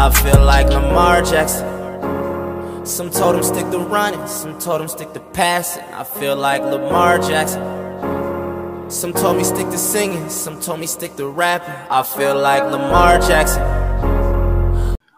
I 0.00 0.10
feel 0.10 0.44
like. 0.44 0.68
Some 2.86 3.10
told 3.10 3.44
stick 3.44 3.68
to 3.72 3.78
running, 3.78 4.24
some 4.28 4.56
told 4.60 4.88
stick 4.88 5.12
to 5.12 5.20
passing. 5.32 5.82
I 5.92 6.04
feel 6.04 6.36
like 6.36 6.62
Lamar 6.62 7.18
Jackson. 7.18 7.60
Some 8.88 9.12
told 9.12 9.36
me 9.36 9.42
stick 9.44 9.68
to 9.70 9.76
singing, 9.76 10.30
some 10.30 10.60
told 10.60 10.78
me 10.78 10.86
stick 10.86 11.16
to. 11.16 11.34
I 11.36 12.04
feel 12.04 12.36
like 12.36 12.62
Lamar 12.62 13.20
Jackson. 13.20 13.62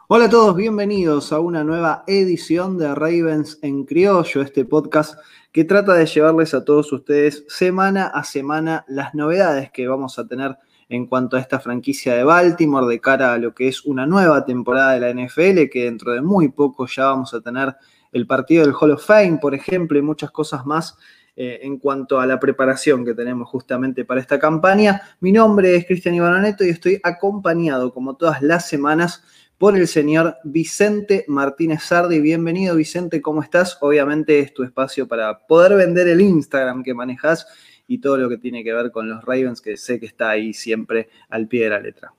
Hola 0.09 0.25
a 0.25 0.31
todos, 0.31 0.57
bienvenidos 0.57 1.31
a 1.33 1.41
una 1.41 1.63
nueva 1.63 2.03
edición 2.07 2.79
de 2.79 2.95
Ravens 2.95 3.59
en 3.61 3.85
Criollo, 3.85 4.41
este 4.41 4.65
podcast 4.65 5.15
que 5.53 5.65
trata 5.65 5.93
de 5.93 6.07
llevarles 6.07 6.55
a 6.55 6.65
todos 6.65 6.91
ustedes 6.93 7.45
semana 7.49 8.07
a 8.07 8.25
semana 8.25 8.87
las 8.89 9.15
novedades 9.15 9.71
que 9.73 9.87
vamos 9.87 10.19
a 10.19 10.27
tener 10.27 10.57
en 10.91 11.07
cuanto 11.07 11.37
a 11.37 11.41
esta 11.41 11.61
franquicia 11.61 12.15
de 12.17 12.25
Baltimore 12.25 12.87
de 12.87 13.01
cara 13.01 13.33
a 13.33 13.39
lo 13.39 13.55
que 13.55 13.69
es 13.69 13.85
una 13.85 14.07
nueva 14.07 14.45
temporada 14.45 14.93
de 14.93 15.01
la 15.01 15.11
NFL, 15.11 15.71
que 15.71 15.85
dentro 15.85 16.13
de 16.13 16.21
muy 16.21 16.49
poco 16.49 16.87
ya 16.89 17.05
vamos 17.05 17.33
a 17.33 17.41
tener 17.41 17.77
el 18.11 18.27
partido 18.27 18.65
del 18.65 18.75
Hall 18.75 18.91
of 18.91 19.07
Fame, 19.07 19.39
por 19.41 19.55
ejemplo, 19.55 19.97
y 19.97 20.03
muchas 20.03 20.33
cosas 20.33 20.67
más 20.67 20.99
eh, 21.37 21.61
en 21.63 21.79
cuanto 21.79 22.19
a 22.19 22.27
la 22.27 22.41
preparación 22.41 23.05
que 23.05 23.15
tenemos 23.15 23.49
justamente 23.49 24.05
para 24.05 24.21
esta 24.21 24.41
campaña. 24.41 25.01
Mi 25.21 25.31
nombre 25.31 25.77
es 25.77 25.87
Cristian 25.87 26.17
Ivanoneto 26.17 26.65
y 26.65 26.71
estoy 26.71 27.01
acompañado, 27.05 27.95
como 27.95 28.17
todas 28.17 28.43
las 28.43 28.69
semanas, 28.69 29.23
por 29.59 29.77
el 29.77 29.87
señor 29.87 30.39
Vicente 30.43 31.25
Martínez 31.29 31.85
Sardi. 31.85 32.21
Bienvenido, 32.21 32.75
Vicente, 32.75 33.23
¿cómo 33.23 33.43
estás? 33.45 33.79
Obviamente 33.81 34.41
es 34.41 34.53
tu 34.53 34.65
espacio 34.65 35.07
para 35.07 35.47
poder 35.47 35.77
vender 35.77 36.09
el 36.09 36.21
Instagram 36.21 36.83
que 36.83 36.95
manejas 36.95 37.47
y 37.91 37.99
todo 37.99 38.17
lo 38.17 38.29
que 38.29 38.39
tiene 38.39 38.63
que 38.63 38.73
ver 38.73 38.93
con 38.93 39.09
los 39.09 39.25
Ravens, 39.25 39.61
que 39.61 39.77
sé 39.77 39.99
que 39.99 40.07
está 40.07 40.31
ahí 40.31 40.55
siempre 40.55 41.09
al 41.29 41.49
pie 41.49 41.65
de 41.65 41.71
la 41.71 41.81
letra. 41.81 42.15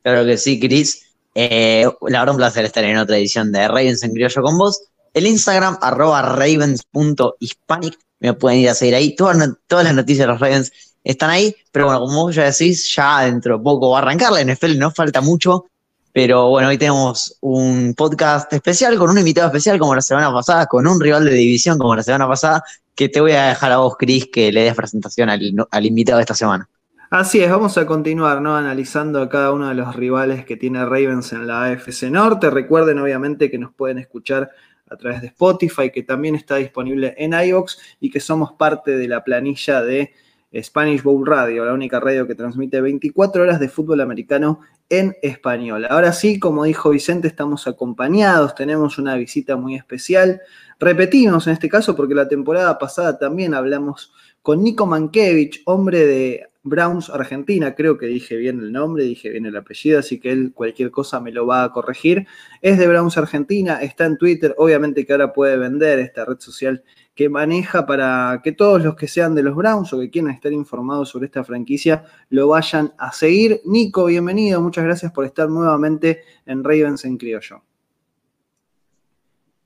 Claro 0.00 0.24
que 0.24 0.36
sí, 0.36 0.60
Chris. 0.60 1.12
Eh, 1.34 1.84
la 2.02 2.20
verdad, 2.20 2.34
un 2.34 2.38
placer 2.38 2.64
estar 2.64 2.84
en 2.84 2.96
otra 2.96 3.18
edición 3.18 3.50
de 3.50 3.66
Ravens 3.66 4.04
en 4.04 4.12
Criollo 4.12 4.42
con 4.42 4.56
vos. 4.56 4.80
El 5.12 5.26
Instagram, 5.26 5.76
arroba 5.82 6.22
ravens.hispanic. 6.22 7.98
Me 8.20 8.34
pueden 8.34 8.60
ir 8.60 8.68
a 8.68 8.74
seguir 8.74 8.94
ahí. 8.94 9.16
Todas, 9.16 9.36
todas 9.66 9.84
las 9.84 9.94
noticias 9.94 10.24
de 10.24 10.32
los 10.32 10.40
Ravens 10.40 10.72
están 11.02 11.30
ahí. 11.30 11.52
Pero 11.72 11.86
bueno, 11.86 11.98
como 12.02 12.22
vos 12.22 12.36
ya 12.36 12.44
decís, 12.44 12.94
ya 12.94 13.24
dentro 13.24 13.58
de 13.58 13.64
poco 13.64 13.90
va 13.90 13.98
a 13.98 14.02
arrancar 14.02 14.30
la 14.30 14.44
NFL, 14.44 14.78
no 14.78 14.92
falta 14.92 15.20
mucho. 15.20 15.66
Pero 16.12 16.50
bueno, 16.50 16.68
hoy 16.68 16.76
tenemos 16.76 17.38
un 17.40 17.94
podcast 17.94 18.52
especial 18.52 18.98
con 18.98 19.08
un 19.08 19.16
invitado 19.16 19.46
especial 19.46 19.78
como 19.78 19.94
la 19.94 20.02
semana 20.02 20.30
pasada, 20.30 20.66
con 20.66 20.86
un 20.86 21.00
rival 21.00 21.24
de 21.24 21.32
división 21.32 21.78
como 21.78 21.96
la 21.96 22.02
semana 22.02 22.28
pasada, 22.28 22.62
que 22.94 23.08
te 23.08 23.20
voy 23.22 23.32
a 23.32 23.46
dejar 23.46 23.72
a 23.72 23.78
vos, 23.78 23.96
Cris, 23.96 24.26
que 24.26 24.52
le 24.52 24.62
des 24.62 24.74
presentación 24.74 25.30
al, 25.30 25.86
invitado 25.86 26.18
de 26.18 26.22
esta 26.22 26.34
semana. 26.34 26.68
Así 27.08 27.40
es, 27.40 27.50
vamos 27.50 27.78
a 27.78 27.86
continuar 27.86 28.42
¿no? 28.42 28.54
analizando 28.54 29.22
a 29.22 29.28
cada 29.30 29.52
uno 29.52 29.68
de 29.68 29.74
los 29.74 29.96
rivales 29.96 30.44
que 30.44 30.58
tiene 30.58 30.84
Ravens 30.84 31.32
en 31.32 31.46
la 31.46 31.64
AFC 31.64 32.04
Norte. 32.10 32.50
Recuerden 32.50 32.98
obviamente 32.98 33.50
que 33.50 33.58
nos 33.58 33.72
pueden 33.72 33.96
escuchar 33.96 34.50
a 34.90 34.96
través 34.96 35.22
de 35.22 35.28
Spotify, 35.28 35.90
que 35.90 36.02
también 36.02 36.34
está 36.34 36.56
disponible 36.56 37.14
en 37.16 37.32
iVoox 37.32 37.78
y 38.00 38.10
que 38.10 38.20
somos 38.20 38.52
parte 38.52 38.98
de 38.98 39.08
la 39.08 39.24
planilla 39.24 39.80
de 39.80 40.12
Spanish 40.60 41.02
Bowl 41.02 41.26
Radio, 41.26 41.64
la 41.64 41.72
única 41.72 41.98
radio 41.98 42.26
que 42.26 42.34
transmite 42.34 42.82
24 42.82 43.42
horas 43.42 43.58
de 43.58 43.70
fútbol 43.70 44.02
americano 44.02 44.60
en 44.92 45.16
español. 45.22 45.86
Ahora 45.88 46.12
sí, 46.12 46.38
como 46.38 46.64
dijo 46.64 46.90
Vicente, 46.90 47.26
estamos 47.26 47.66
acompañados, 47.66 48.54
tenemos 48.54 48.98
una 48.98 49.16
visita 49.16 49.56
muy 49.56 49.74
especial. 49.74 50.42
Repetimos 50.78 51.46
en 51.46 51.54
este 51.54 51.70
caso 51.70 51.96
porque 51.96 52.14
la 52.14 52.28
temporada 52.28 52.78
pasada 52.78 53.18
también 53.18 53.54
hablamos 53.54 54.12
con 54.42 54.62
Nico 54.62 54.84
Mankiewicz, 54.84 55.62
hombre 55.64 56.06
de 56.06 56.46
Browns 56.62 57.08
Argentina, 57.08 57.74
creo 57.74 57.96
que 57.96 58.04
dije 58.04 58.36
bien 58.36 58.60
el 58.60 58.70
nombre, 58.70 59.04
dije 59.04 59.30
bien 59.30 59.46
el 59.46 59.56
apellido, 59.56 59.98
así 59.98 60.20
que 60.20 60.30
él 60.30 60.52
cualquier 60.54 60.90
cosa 60.90 61.20
me 61.20 61.32
lo 61.32 61.46
va 61.46 61.64
a 61.64 61.72
corregir. 61.72 62.26
Es 62.60 62.76
de 62.76 62.86
Browns 62.86 63.16
Argentina, 63.16 63.80
está 63.80 64.04
en 64.04 64.18
Twitter, 64.18 64.54
obviamente 64.58 65.06
que 65.06 65.12
ahora 65.12 65.32
puede 65.32 65.56
vender 65.56 66.00
esta 66.00 66.26
red 66.26 66.38
social 66.38 66.84
que 67.14 67.28
maneja 67.28 67.84
para 67.86 68.40
que 68.42 68.52
todos 68.52 68.82
los 68.82 68.96
que 68.96 69.06
sean 69.06 69.34
de 69.34 69.42
los 69.42 69.54
Browns 69.54 69.92
o 69.92 70.00
que 70.00 70.10
quieran 70.10 70.32
estar 70.32 70.52
informados 70.52 71.10
sobre 71.10 71.26
esta 71.26 71.44
franquicia 71.44 72.04
lo 72.30 72.48
vayan 72.48 72.92
a 72.98 73.12
seguir. 73.12 73.60
Nico, 73.64 74.06
bienvenido, 74.06 74.60
muchas 74.60 74.84
gracias 74.84 75.12
por 75.12 75.24
estar 75.24 75.48
nuevamente 75.48 76.22
en 76.46 76.64
Ravens 76.64 77.04
en 77.04 77.18
Criollo. 77.18 77.62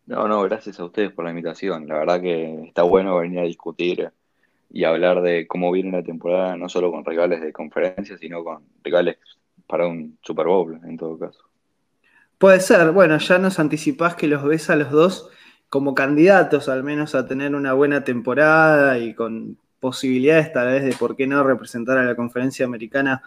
No, 0.06 0.28
no, 0.28 0.42
gracias 0.42 0.78
a 0.78 0.84
ustedes 0.84 1.12
por 1.12 1.24
la 1.24 1.30
invitación. 1.30 1.88
La 1.88 1.98
verdad 1.98 2.20
que 2.20 2.64
está 2.64 2.82
bueno 2.82 3.16
venir 3.18 3.40
a 3.40 3.42
discutir 3.42 4.10
y 4.70 4.84
hablar 4.84 5.22
de 5.22 5.46
cómo 5.46 5.72
viene 5.72 5.90
la 5.90 6.02
temporada, 6.02 6.56
no 6.56 6.68
solo 6.68 6.90
con 6.90 7.04
rivales 7.04 7.40
de 7.40 7.52
conferencia, 7.52 8.16
sino 8.18 8.42
con 8.44 8.64
rivales 8.82 9.18
para 9.66 9.86
un 9.86 10.18
Super 10.22 10.46
Bowl, 10.46 10.80
en 10.84 10.96
todo 10.96 11.18
caso. 11.18 11.40
Puede 12.38 12.60
ser, 12.60 12.92
bueno, 12.92 13.18
ya 13.18 13.38
nos 13.38 13.58
anticipás 13.58 14.14
que 14.14 14.26
los 14.26 14.44
ves 14.44 14.68
a 14.70 14.76
los 14.76 14.90
dos 14.90 15.30
como 15.68 15.94
candidatos 15.94 16.68
al 16.68 16.84
menos 16.84 17.14
a 17.14 17.26
tener 17.26 17.54
una 17.54 17.72
buena 17.72 18.04
temporada 18.04 18.98
y 18.98 19.14
con 19.14 19.58
posibilidades 19.80 20.52
tal 20.52 20.68
vez 20.68 20.84
de 20.84 20.94
por 20.94 21.16
qué 21.16 21.26
no 21.26 21.42
representar 21.44 21.98
a 21.98 22.04
la 22.04 22.16
conferencia 22.16 22.64
americana 22.64 23.22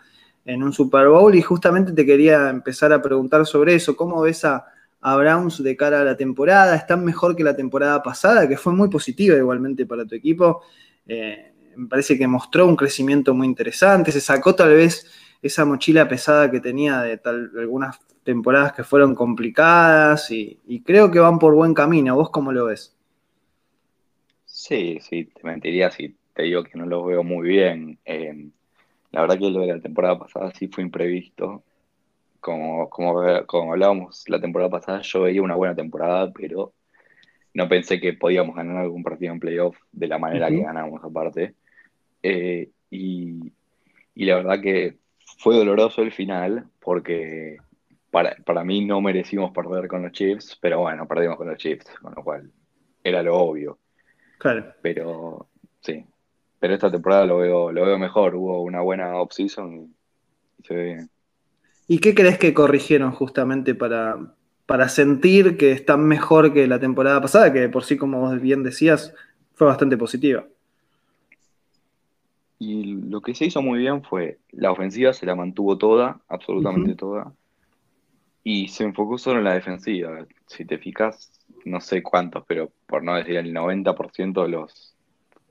en 0.46 0.64
un 0.64 0.74
Super 0.74 1.08
Bowl. 1.08 1.34
Y 1.36 1.42
justamente 1.42 1.92
te 1.92 2.06
quería 2.06 2.50
empezar 2.50 2.92
a 2.94 3.02
preguntar 3.02 3.46
sobre 3.46 3.76
eso. 3.76 3.96
¿Cómo 3.96 4.22
ves 4.22 4.46
a, 4.46 4.66
Browns 5.02 5.64
de 5.64 5.78
cara 5.78 6.02
a 6.02 6.04
la 6.04 6.18
temporada? 6.18 6.76
¿Están 6.76 7.06
mejor 7.06 7.36
que 7.36 7.44
la 7.44 7.56
temporada 7.56 8.04
pasada, 8.04 8.48
que 8.48 8.58
fue 8.58 8.74
muy 8.74 8.90
positiva 8.90 9.38
igualmente 9.38 9.86
para 9.86 10.06
tu 10.06 10.16
equipo? 10.16 10.62
Eh, 11.08 11.54
me 11.76 11.88
parece 11.88 12.18
que 12.18 12.28
mostró 12.28 12.66
un 12.66 12.76
crecimiento 12.76 13.34
muy 13.34 13.48
interesante. 13.48 14.12
Se 14.12 14.20
sacó 14.20 14.56
tal 14.56 14.74
vez 14.74 15.06
esa 15.42 15.64
mochila 15.64 16.08
pesada 16.08 16.52
que 16.52 16.60
tenía 16.60 17.02
de, 17.02 17.18
tal, 17.18 17.52
algunas 17.58 17.98
temporadas 18.30 18.74
que 18.74 18.84
fueron 18.84 19.16
complicadas 19.16 20.30
y, 20.30 20.60
creo 20.86 21.10
que 21.10 21.18
van 21.18 21.40
por 21.40 21.56
buen 21.56 21.74
camino. 21.74 22.16
¿Vos 22.16 22.30
cómo 22.30 22.52
lo 22.52 22.66
ves? 22.66 22.96
Sí, 24.46 25.00
sí, 25.02 25.26
te 25.26 25.42
mentiría 25.44 25.90
si 25.90 26.16
te 26.36 26.44
digo 26.44 26.64
que 26.64 26.78
no 26.78 26.86
lo 26.86 27.04
veo 27.06 27.24
muy 27.24 27.48
bien. 27.48 27.98
Eh, 28.06 28.50
la 29.12 29.22
verdad 29.22 29.40
que 29.40 29.50
lo 29.50 29.62
de 29.62 29.74
la 29.74 29.80
temporada 29.80 30.20
pasada 30.20 30.52
sí 30.52 30.68
fue 30.68 30.84
imprevisto. 30.84 31.64
Como, 32.40 32.88
como, 32.88 33.46
como 33.48 33.74
hablábamos 33.74 34.24
la 34.28 34.40
temporada 34.40 34.70
pasada, 34.70 35.02
yo 35.02 35.22
veía 35.22 35.42
una 35.42 35.56
buena 35.56 35.76
temporada, 35.76 36.32
pero 36.32 36.74
no 37.56 37.68
pensé 37.68 38.00
que 38.00 38.14
podíamos 38.14 38.56
ganar 38.56 38.78
algún 38.78 39.02
partido 39.02 39.34
en 39.34 39.40
playoff 39.40 39.76
de 39.92 40.08
la 40.08 40.20
manera 40.20 40.50
que 40.50 40.62
ganamos 40.62 41.04
aparte. 41.04 41.56
Eh, 42.22 42.70
y, 42.92 43.52
y 44.14 44.26
la 44.26 44.36
verdad 44.36 44.62
que 44.62 45.00
fue 45.40 45.56
doloroso 45.56 46.04
el 46.04 46.12
final 46.12 46.68
porque 46.80 47.58
para, 48.12 48.36
para 48.46 48.64
mí 48.64 48.86
no 48.86 49.02
merecimos 49.02 49.52
perder 49.52 49.88
con 49.88 50.04
los 50.04 50.12
Chiefs, 50.12 50.58
pero 50.60 50.80
bueno, 50.80 51.08
perdimos 51.08 51.38
con 51.38 51.48
los 51.48 51.58
Chiefs, 51.58 51.90
con 52.02 52.14
lo 52.16 52.24
cual 52.24 52.52
era 53.04 53.22
lo 53.22 53.38
obvio. 53.38 53.78
Claro. 54.40 54.74
Pero 54.82 55.48
sí, 55.82 56.06
pero 56.60 56.74
esta 56.74 56.92
temporada 56.92 57.26
lo 57.26 57.38
veo, 57.38 57.72
lo 57.72 57.86
veo 57.86 58.00
mejor, 58.00 58.36
hubo 58.36 58.62
una 58.64 58.82
buena 58.82 59.16
off-season 59.18 59.74
y, 59.74 60.64
se 60.64 60.74
ve 60.74 60.84
bien. 60.84 61.10
¿Y 61.88 62.00
qué 62.00 62.14
crees 62.14 62.38
que 62.38 62.54
corrigieron 62.54 63.12
justamente 63.12 63.74
para, 63.76 64.18
para 64.66 64.90
sentir 64.90 65.58
que 65.58 65.72
están 65.72 66.06
mejor 66.06 66.54
que 66.54 66.68
la 66.68 66.80
temporada 66.80 67.22
pasada, 67.22 67.52
que 67.52 67.70
por 67.70 67.84
sí, 67.84 67.98
como 67.98 68.20
vos 68.20 68.40
bien 68.42 68.64
decías, 68.64 69.14
fue 69.56 69.68
bastante 69.68 69.98
positiva? 69.98 70.46
Y 72.60 72.84
lo 73.10 73.22
que 73.22 73.34
se 73.34 73.46
hizo 73.46 73.62
muy 73.62 73.80
bien 73.80 74.04
fue, 74.04 74.38
la 74.52 74.72
ofensiva 74.72 75.14
se 75.14 75.26
la 75.26 75.34
mantuvo 75.34 75.78
toda, 75.78 76.20
absolutamente 76.28 76.94
toda 76.94 77.34
y 78.52 78.68
se 78.68 78.84
enfocó 78.84 79.20
solo 79.20 79.38
en 79.38 79.46
la 79.46 79.54
defensiva. 79.54 80.26
Si 80.48 80.66
te 80.66 80.80
fijas, 80.80 81.32
no 81.66 81.80
sé 81.80 82.02
cuántos, 82.02 82.44
pero 82.48 82.72
por 82.88 83.04
no 83.04 83.14
decir 83.14 83.38
el 83.38 83.54
90% 83.54 84.42
de 84.42 84.50
los 84.50 84.96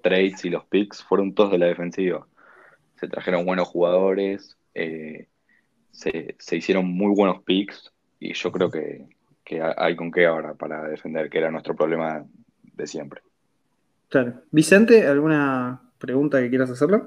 trades 0.03 0.45
y 0.45 0.51
los 0.51 0.65
picks 0.65 1.05
fueron 1.05 1.33
todos 1.33 1.53
de 1.53 1.59
la 1.59 1.67
defensiva. 1.67 2.27
Se 2.97 3.07
trajeron 3.07 3.47
buenos 3.47 3.69
jugadores, 3.69 4.59
eh, 4.75 5.29
se, 5.93 6.35
hicieron 6.51 6.87
muy 6.87 7.15
buenos 7.15 7.41
picks 7.45 7.93
y 8.19 8.33
yo 8.33 8.51
creo 8.51 8.69
que, 8.69 9.07
que 9.45 9.63
hay 9.63 9.95
con 9.95 10.11
qué 10.11 10.27
ahora 10.27 10.55
para 10.55 10.83
defender, 10.89 11.31
que 11.31 11.39
era 11.39 11.53
nuestro 11.53 11.77
problema 11.77 12.25
de 12.65 12.87
siempre. 12.89 13.23
Claro. 14.09 14.43
Vicente, 14.51 15.07
¿alguna 15.07 15.83
pregunta 15.99 16.41
que 16.41 16.49
quieras 16.49 16.71
hacerle? 16.71 17.03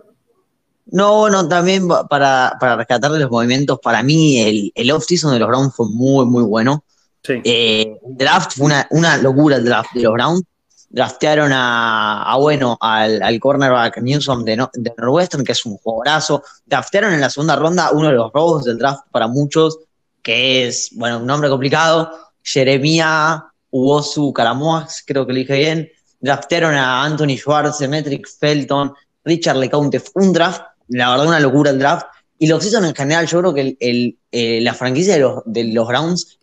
No, 0.87 1.19
bueno, 1.19 1.47
también 1.47 1.87
para, 1.87 2.57
para 2.59 2.75
rescatar 2.75 3.11
de 3.11 3.19
los 3.19 3.31
movimientos, 3.31 3.79
para 3.81 4.03
mí 4.03 4.39
el, 4.39 4.71
el 4.75 4.91
off-season 4.91 5.31
de 5.33 5.39
los 5.39 5.47
Browns 5.47 5.73
fue 5.73 5.87
muy, 5.89 6.25
muy 6.25 6.43
bueno. 6.43 6.83
Eh, 7.27 7.99
el 8.03 8.17
draft 8.17 8.57
fue 8.57 8.71
una, 8.89 9.17
locura 9.17 9.57
el 9.57 9.65
draft 9.65 9.93
de 9.93 10.01
los 10.01 10.13
Browns. 10.13 10.43
Draftearon 10.89 11.51
a, 11.53 12.35
bueno, 12.37 12.77
al, 12.81 13.21
al, 13.21 13.39
cornerback 13.39 14.01
Newsom 14.01 14.43
de, 14.43 14.57
de, 14.73 14.93
Northwestern, 14.97 15.45
que 15.45 15.53
es 15.53 15.65
un 15.65 15.77
jugadorazo. 15.77 16.43
Draftearon 16.65 17.13
en 17.13 17.21
la 17.21 17.29
segunda 17.29 17.55
ronda 17.55 17.91
uno 17.93 18.09
de 18.09 18.13
los 18.15 18.33
robos 18.33 18.65
del 18.65 18.77
draft 18.77 19.05
para 19.09 19.27
muchos, 19.27 19.79
que 20.21 20.67
es, 20.67 20.89
bueno, 20.93 21.19
un 21.19 21.27
nombre 21.27 21.49
complicado, 21.49 22.11
Jeremia 22.43 23.45
Uosu 23.71 24.33
Caramoas, 24.33 25.01
creo 25.05 25.25
que 25.25 25.31
lo 25.31 25.39
dije 25.39 25.57
bien. 25.57 25.89
Draftearon 26.19 26.75
a 26.75 27.03
Anthony 27.03 27.37
Schwartz, 27.37 27.79
Metric 27.87 28.27
Felton, 28.27 28.93
Richard 29.23 29.57
LeCounte. 29.57 30.03
Un 30.15 30.33
draft 30.33 30.61
la 30.91 31.09
verdad 31.09 31.27
una 31.27 31.39
locura 31.39 31.71
el 31.71 31.79
draft. 31.79 32.07
Y 32.37 32.47
lo 32.47 32.57
offseason 32.57 32.85
en 32.85 32.95
general, 32.95 33.27
yo 33.27 33.39
creo 33.39 33.53
que 33.53 33.77
el, 33.79 34.17
eh, 34.31 34.61
la 34.61 34.73
franquicia 34.73 35.13
de 35.13 35.19
los, 35.19 35.43
de 35.45 35.63
los 35.65 35.87
Browns 35.87 36.39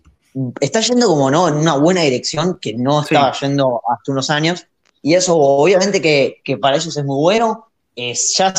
está 0.61 0.81
yendo 0.81 1.09
como 1.09 1.31
no 1.31 1.49
en 1.49 1.55
una 1.55 1.77
buena 1.77 2.03
dirección 2.03 2.59
que 2.61 2.75
no 2.75 3.03
estaba 3.03 3.33
yendo 3.33 3.83
hasta 3.91 4.13
unos 4.13 4.31
años. 4.31 4.67
Y 5.03 5.15
eso 5.15 5.37
obviamente 5.37 6.01
que, 6.01 6.41
que 6.45 6.57
para 6.57 6.77
ellos 6.77 6.97
es 6.97 7.05
muy 7.05 7.17
bueno. 7.17 7.67
Es, 7.97 8.37
ya 8.37 8.55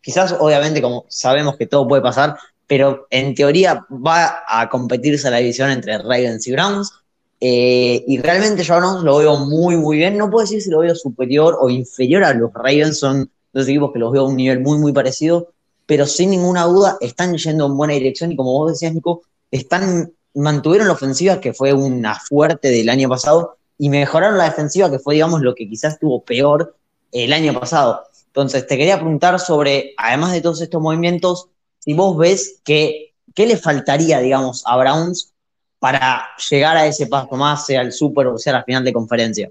quizás 0.00 0.34
obviamente 0.38 0.82
como 0.82 1.06
sabemos 1.08 1.56
que 1.56 1.66
todo 1.66 1.88
puede 1.88 2.02
pasar, 2.02 2.36
pero 2.66 3.06
en 3.10 3.34
teoría 3.34 3.86
va 3.90 4.42
a 4.46 4.68
competirse 4.68 5.30
la 5.30 5.38
división 5.38 5.70
entre 5.70 5.98
Ravens 5.98 6.46
y 6.46 6.52
Browns. 6.52 6.92
Eh, 7.40 8.04
y 8.06 8.18
realmente 8.18 8.62
yo 8.62 8.80
no 8.80 9.02
lo 9.02 9.18
veo 9.18 9.36
muy, 9.38 9.76
muy 9.76 9.96
bien. 9.98 10.16
No 10.16 10.30
puedo 10.30 10.44
decir 10.44 10.62
si 10.62 10.70
lo 10.70 10.80
veo 10.80 10.94
superior 10.94 11.56
o 11.60 11.70
inferior 11.70 12.24
a 12.24 12.34
los 12.34 12.52
Ravens. 12.52 12.98
Son 12.98 13.30
dos 13.54 13.66
equipos 13.68 13.92
que 13.92 13.98
los 13.98 14.12
veo 14.12 14.22
a 14.22 14.28
un 14.28 14.36
nivel 14.36 14.60
muy, 14.60 14.78
muy 14.78 14.92
parecido. 14.92 15.48
Pero 15.86 16.06
sin 16.06 16.30
ninguna 16.30 16.64
duda 16.64 16.96
están 17.00 17.36
yendo 17.36 17.66
en 17.66 17.76
buena 17.76 17.94
dirección. 17.94 18.32
Y 18.32 18.36
como 18.36 18.52
vos 18.52 18.72
decías, 18.72 18.92
Nico, 18.94 19.22
están, 19.50 20.12
mantuvieron 20.34 20.88
la 20.88 20.94
ofensiva, 20.94 21.40
que 21.40 21.52
fue 21.54 21.72
una 21.72 22.18
fuerte 22.18 22.68
del 22.68 22.88
año 22.88 23.08
pasado, 23.08 23.56
y 23.78 23.88
mejoraron 23.88 24.38
la 24.38 24.44
defensiva, 24.44 24.90
que 24.90 24.98
fue, 24.98 25.14
digamos, 25.14 25.40
lo 25.40 25.54
que 25.54 25.68
quizás 25.68 25.94
estuvo 25.94 26.22
peor 26.22 26.76
el 27.12 27.32
año 27.32 27.58
pasado. 27.58 28.04
Entonces, 28.26 28.66
te 28.66 28.76
quería 28.76 28.96
preguntar 28.96 29.38
sobre, 29.38 29.94
además 29.96 30.32
de 30.32 30.40
todos 30.40 30.60
estos 30.60 30.82
movimientos, 30.82 31.48
si 31.78 31.92
vos 31.92 32.16
ves 32.16 32.60
que, 32.64 33.14
¿qué 33.34 33.46
le 33.46 33.56
faltaría, 33.56 34.18
digamos, 34.20 34.62
a 34.66 34.76
Browns 34.76 35.32
para 35.78 36.24
llegar 36.50 36.76
a 36.76 36.86
ese 36.86 37.06
paso 37.06 37.36
más, 37.36 37.66
sea 37.66 37.82
el 37.82 37.92
Super 37.92 38.28
o 38.28 38.38
sea 38.38 38.54
la 38.54 38.64
final 38.64 38.84
de 38.84 38.92
conferencia? 38.92 39.50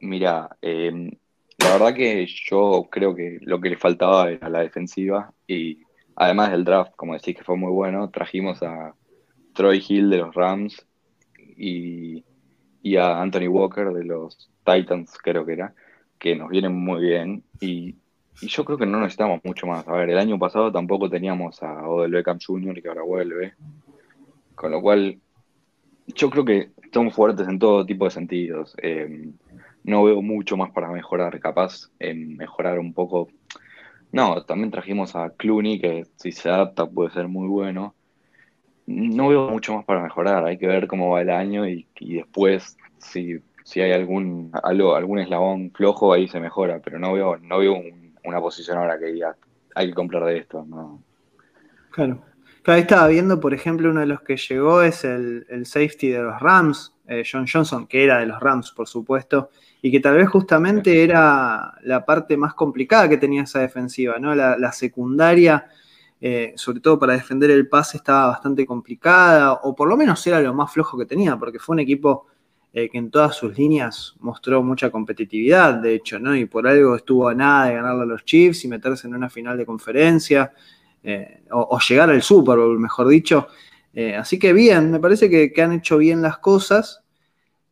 Mira, 0.00 0.56
em, 0.62 1.10
la 1.58 1.72
verdad 1.72 1.94
que 1.94 2.26
yo 2.26 2.88
creo 2.90 3.14
que 3.14 3.38
lo 3.42 3.60
que 3.60 3.70
le 3.70 3.76
faltaba 3.76 4.30
era 4.30 4.48
la 4.48 4.60
defensiva 4.60 5.32
y 5.46 5.82
además 6.16 6.50
del 6.50 6.64
draft, 6.64 6.92
como 6.96 7.14
decís 7.14 7.36
que 7.36 7.44
fue 7.44 7.56
muy 7.56 7.70
bueno, 7.70 8.10
trajimos 8.10 8.62
a 8.62 8.94
Troy 9.54 9.84
Hill 9.86 10.10
de 10.10 10.18
los 10.18 10.34
Rams 10.34 10.86
y, 11.56 12.24
y 12.82 12.96
a 12.96 13.20
Anthony 13.20 13.48
Walker 13.48 13.92
de 13.92 14.04
los 14.04 14.50
Titans, 14.64 15.18
creo 15.22 15.44
que 15.44 15.52
era, 15.52 15.74
que 16.18 16.34
nos 16.34 16.48
vienen 16.48 16.74
muy 16.74 17.02
bien 17.02 17.44
y 17.60 17.96
yo 18.42 18.64
creo 18.64 18.78
que 18.78 18.86
no 18.86 19.00
necesitamos 19.00 19.40
mucho 19.44 19.66
más. 19.66 19.86
A 19.86 19.92
ver, 19.92 20.10
el 20.10 20.18
año 20.18 20.38
pasado 20.38 20.72
tampoco 20.72 21.10
teníamos 21.10 21.62
a 21.62 21.86
Odell 21.88 22.12
Beckham 22.12 22.38
Jr. 22.44 22.80
que 22.80 22.88
ahora 22.88 23.02
vuelve. 23.02 23.54
Con 24.54 24.70
lo 24.70 24.80
cual, 24.80 25.18
yo 26.06 26.30
creo 26.30 26.44
que 26.44 26.70
somos 26.92 27.14
fuertes 27.14 27.48
en 27.48 27.58
todo 27.58 27.84
tipo 27.84 28.04
de 28.06 28.10
sentidos. 28.10 28.74
Eh, 28.82 29.30
no 29.84 30.04
veo 30.04 30.22
mucho 30.22 30.56
más 30.56 30.70
para 30.70 30.88
mejorar. 30.90 31.38
Capaz 31.40 31.90
en 31.98 32.36
mejorar 32.36 32.78
un 32.78 32.92
poco. 32.92 33.28
No, 34.12 34.42
también 34.44 34.70
trajimos 34.70 35.14
a 35.14 35.30
Clooney, 35.30 35.80
que 35.80 36.06
si 36.16 36.32
se 36.32 36.48
adapta 36.48 36.86
puede 36.86 37.10
ser 37.10 37.28
muy 37.28 37.48
bueno. 37.48 37.94
No 38.86 39.28
veo 39.28 39.48
mucho 39.50 39.74
más 39.74 39.84
para 39.84 40.02
mejorar. 40.02 40.44
Hay 40.44 40.58
que 40.58 40.66
ver 40.66 40.86
cómo 40.86 41.10
va 41.10 41.22
el 41.22 41.30
año 41.30 41.68
y, 41.68 41.86
y 41.98 42.16
después, 42.16 42.76
si, 42.98 43.38
si 43.64 43.80
hay 43.80 43.92
algún, 43.92 44.50
algo, 44.62 44.96
algún 44.96 45.20
eslabón 45.20 45.70
flojo, 45.72 46.12
ahí 46.12 46.26
se 46.28 46.40
mejora. 46.40 46.80
Pero 46.80 46.98
no 46.98 47.12
veo, 47.12 47.36
no 47.38 47.58
veo 47.58 47.74
un 47.74 48.00
una 48.24 48.40
posición 48.40 48.78
ahora 48.78 48.98
que 48.98 49.06
diga, 49.06 49.36
hay 49.74 49.88
que 49.88 49.94
comprar 49.94 50.24
de 50.24 50.38
esto. 50.38 50.64
¿no? 50.66 51.02
Claro. 51.90 52.22
Vez 52.64 52.82
estaba 52.82 53.08
viendo, 53.08 53.40
por 53.40 53.54
ejemplo, 53.54 53.90
uno 53.90 54.00
de 54.00 54.06
los 54.06 54.20
que 54.20 54.36
llegó 54.36 54.82
es 54.82 55.04
el, 55.04 55.44
safety 55.64 56.10
de 56.10 56.22
los 56.22 56.40
Rams, 56.40 56.94
eh, 57.06 57.24
John 57.30 57.46
Johnson, 57.50 57.86
que 57.86 58.04
era 58.04 58.18
de 58.18 58.26
los 58.26 58.38
Rams, 58.38 58.70
por 58.72 58.86
supuesto, 58.86 59.50
y 59.82 59.90
que 59.90 60.00
tal 60.00 60.16
vez 60.16 60.28
justamente 60.28 61.02
era 61.02 61.74
la 61.82 62.04
parte 62.04 62.36
más 62.36 62.54
complicada 62.54 63.08
que 63.08 63.16
tenía 63.16 63.42
esa 63.42 63.60
defensiva, 63.60 64.18
¿no? 64.18 64.34
La, 64.34 64.72
secundaria, 64.72 65.66
eh, 66.20 66.52
sobre 66.56 66.80
todo 66.80 66.98
para 66.98 67.14
defender 67.14 67.50
el 67.50 67.66
pase, 67.66 67.96
estaba 67.96 68.28
bastante 68.28 68.66
complicada, 68.66 69.54
o 69.54 69.74
por 69.74 69.88
lo 69.88 69.96
menos 69.96 70.24
era 70.26 70.40
lo 70.40 70.52
más 70.54 70.72
flojo 70.72 70.98
que 70.98 71.06
tenía, 71.06 71.36
porque 71.36 71.58
fue 71.58 71.74
un 71.74 71.80
equipo 71.80 72.26
eh, 72.72 72.88
que 72.88 72.98
en 72.98 73.10
todas 73.10 73.34
sus 73.34 73.56
líneas 73.58 74.14
mostró 74.20 74.62
mucha 74.62 74.90
competitividad, 74.90 75.74
de 75.74 75.94
hecho, 75.94 76.20
¿no? 76.20 76.36
Y 76.36 76.44
por 76.44 76.68
algo 76.68 76.94
estuvo 76.94 77.26
a 77.26 77.34
nada 77.34 77.66
de 77.66 77.74
ganarle 77.74 78.02
a 78.02 78.06
los 78.06 78.24
Chiefs 78.24 78.64
y 78.64 78.68
meterse 78.68 79.08
en 79.08 79.14
una 79.14 79.30
final 79.30 79.56
de 79.56 79.66
conferencia, 79.66 80.52
eh, 81.02 81.42
o, 81.50 81.78
llegar 81.78 82.10
al 82.10 82.22
Super 82.22 82.58
Bowl, 82.58 82.78
mejor 82.78 83.08
dicho. 83.08 83.48
Eh, 83.92 84.14
así 84.14 84.38
que 84.38 84.52
bien, 84.52 84.90
me 84.90 85.00
parece 85.00 85.28
que, 85.28 85.62
han 85.62 85.72
hecho 85.72 85.98
bien 85.98 86.22
las 86.22 86.38
cosas. 86.38 87.02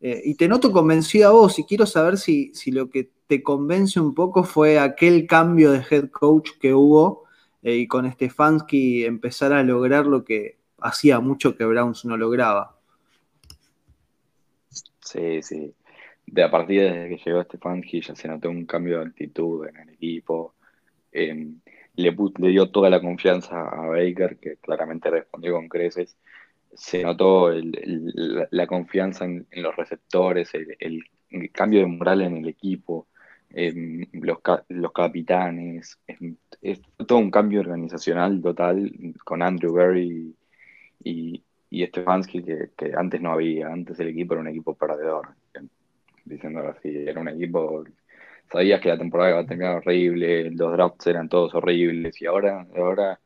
y 0.00 0.34
te 0.36 0.48
noto 0.48 0.70
convencido 0.70 1.28
a 1.28 1.32
vos 1.32 1.58
y 1.58 1.64
quiero 1.64 1.84
saber 1.84 2.18
si, 2.18 2.54
si, 2.54 2.70
lo 2.70 2.88
que 2.88 3.10
te 3.26 3.42
convence 3.42 3.98
un 3.98 4.14
poco 4.14 4.44
fue 4.44 4.78
aquel 4.78 5.26
cambio 5.26 5.72
de 5.72 5.84
head 5.90 6.10
coach 6.10 6.50
que 6.60 6.72
hubo 6.72 7.24
y 7.62 7.88
con 7.88 8.10
Stefanski 8.10 9.04
empezar 9.04 9.52
a 9.52 9.64
lograr 9.64 10.06
lo 10.06 10.24
que 10.24 10.58
hacía 10.80 11.20
mucho 11.20 11.56
que 11.56 11.64
Browns 11.64 12.04
no 12.04 12.16
lograba. 12.16 12.78
Sí, 15.00 15.42
sí. 15.42 15.74
De 16.26 16.42
a 16.42 16.50
partir 16.50 16.82
de 16.82 17.08
que 17.08 17.22
llegó 17.24 17.42
Stefanski 17.42 18.02
ya 18.02 18.14
se 18.14 18.28
notó 18.28 18.50
un 18.50 18.66
cambio 18.66 18.98
de 18.98 19.06
actitud 19.06 19.66
en 19.66 19.76
el 19.76 19.88
equipo. 19.90 20.54
Le, 21.98 22.16
le, 22.38 22.48
dio 22.48 22.70
toda 22.70 22.90
la 22.90 23.00
confianza 23.00 23.68
a 23.68 23.86
Baker, 23.88 24.38
que 24.38 24.56
claramente 24.56 25.10
respondió 25.10 25.54
con 25.54 25.68
creces. 25.68 26.16
Se 26.74 27.02
notó 27.02 27.50
la, 27.50 28.66
confianza 28.66 29.24
en, 29.24 29.46
los 29.50 29.74
receptores, 29.76 30.52
el, 30.54 31.04
cambio 31.52 31.80
de 31.80 31.86
moral 31.86 32.22
en 32.22 32.36
el 32.38 32.48
equipo, 32.48 33.08
em, 33.50 34.06
los, 34.12 34.38
los, 34.68 34.92
capitanes. 34.92 35.98
Em, 36.06 36.36
es, 36.62 36.80
todo 37.06 37.18
un 37.18 37.30
cambio 37.30 37.60
organizacional 37.60 38.40
total 38.42 38.92
con 39.24 39.42
Andrew 39.42 39.72
Berry 39.74 40.36
y, 41.02 41.42
y 41.70 41.86
que, 41.88 42.70
que, 42.76 42.92
antes 42.96 43.20
no 43.20 43.32
había, 43.32 43.68
antes 43.68 43.98
el 44.00 44.08
equipo 44.08 44.34
era 44.34 44.42
un 44.42 44.48
equipo 44.48 44.74
perdedor, 44.74 45.30
diciéndolo 46.24 46.70
así, 46.70 46.90
era 46.94 47.20
un 47.20 47.28
equipo, 47.28 47.84
sabías 48.50 48.80
que 48.80 48.88
la 48.88 48.98
temporada 48.98 49.30
iba 49.30 49.40
a 49.40 49.46
terminar 49.46 49.76
horrible, 49.76 50.50
los 50.50 50.72
drafts 50.72 51.06
eran 51.06 51.28
todos 51.28 51.54
horribles 51.54 52.20
y 52.20 52.26
ahora, 52.26 52.66
ahora, 52.76 53.20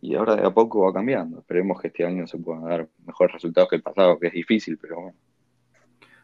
y 0.00 0.14
ahora 0.14 0.36
de 0.36 0.46
a 0.46 0.50
poco 0.50 0.82
va 0.82 0.92
cambiando, 0.92 1.40
esperemos 1.40 1.80
que 1.80 1.88
este 1.88 2.04
año 2.04 2.26
se 2.26 2.38
puedan 2.38 2.64
dar 2.64 2.88
mejores 3.06 3.34
resultados 3.34 3.70
que 3.70 3.76
el 3.76 3.82
pasado, 3.82 4.18
que 4.18 4.28
es 4.28 4.32
difícil, 4.32 4.78
pero 4.78 5.00
bueno. 5.00 5.18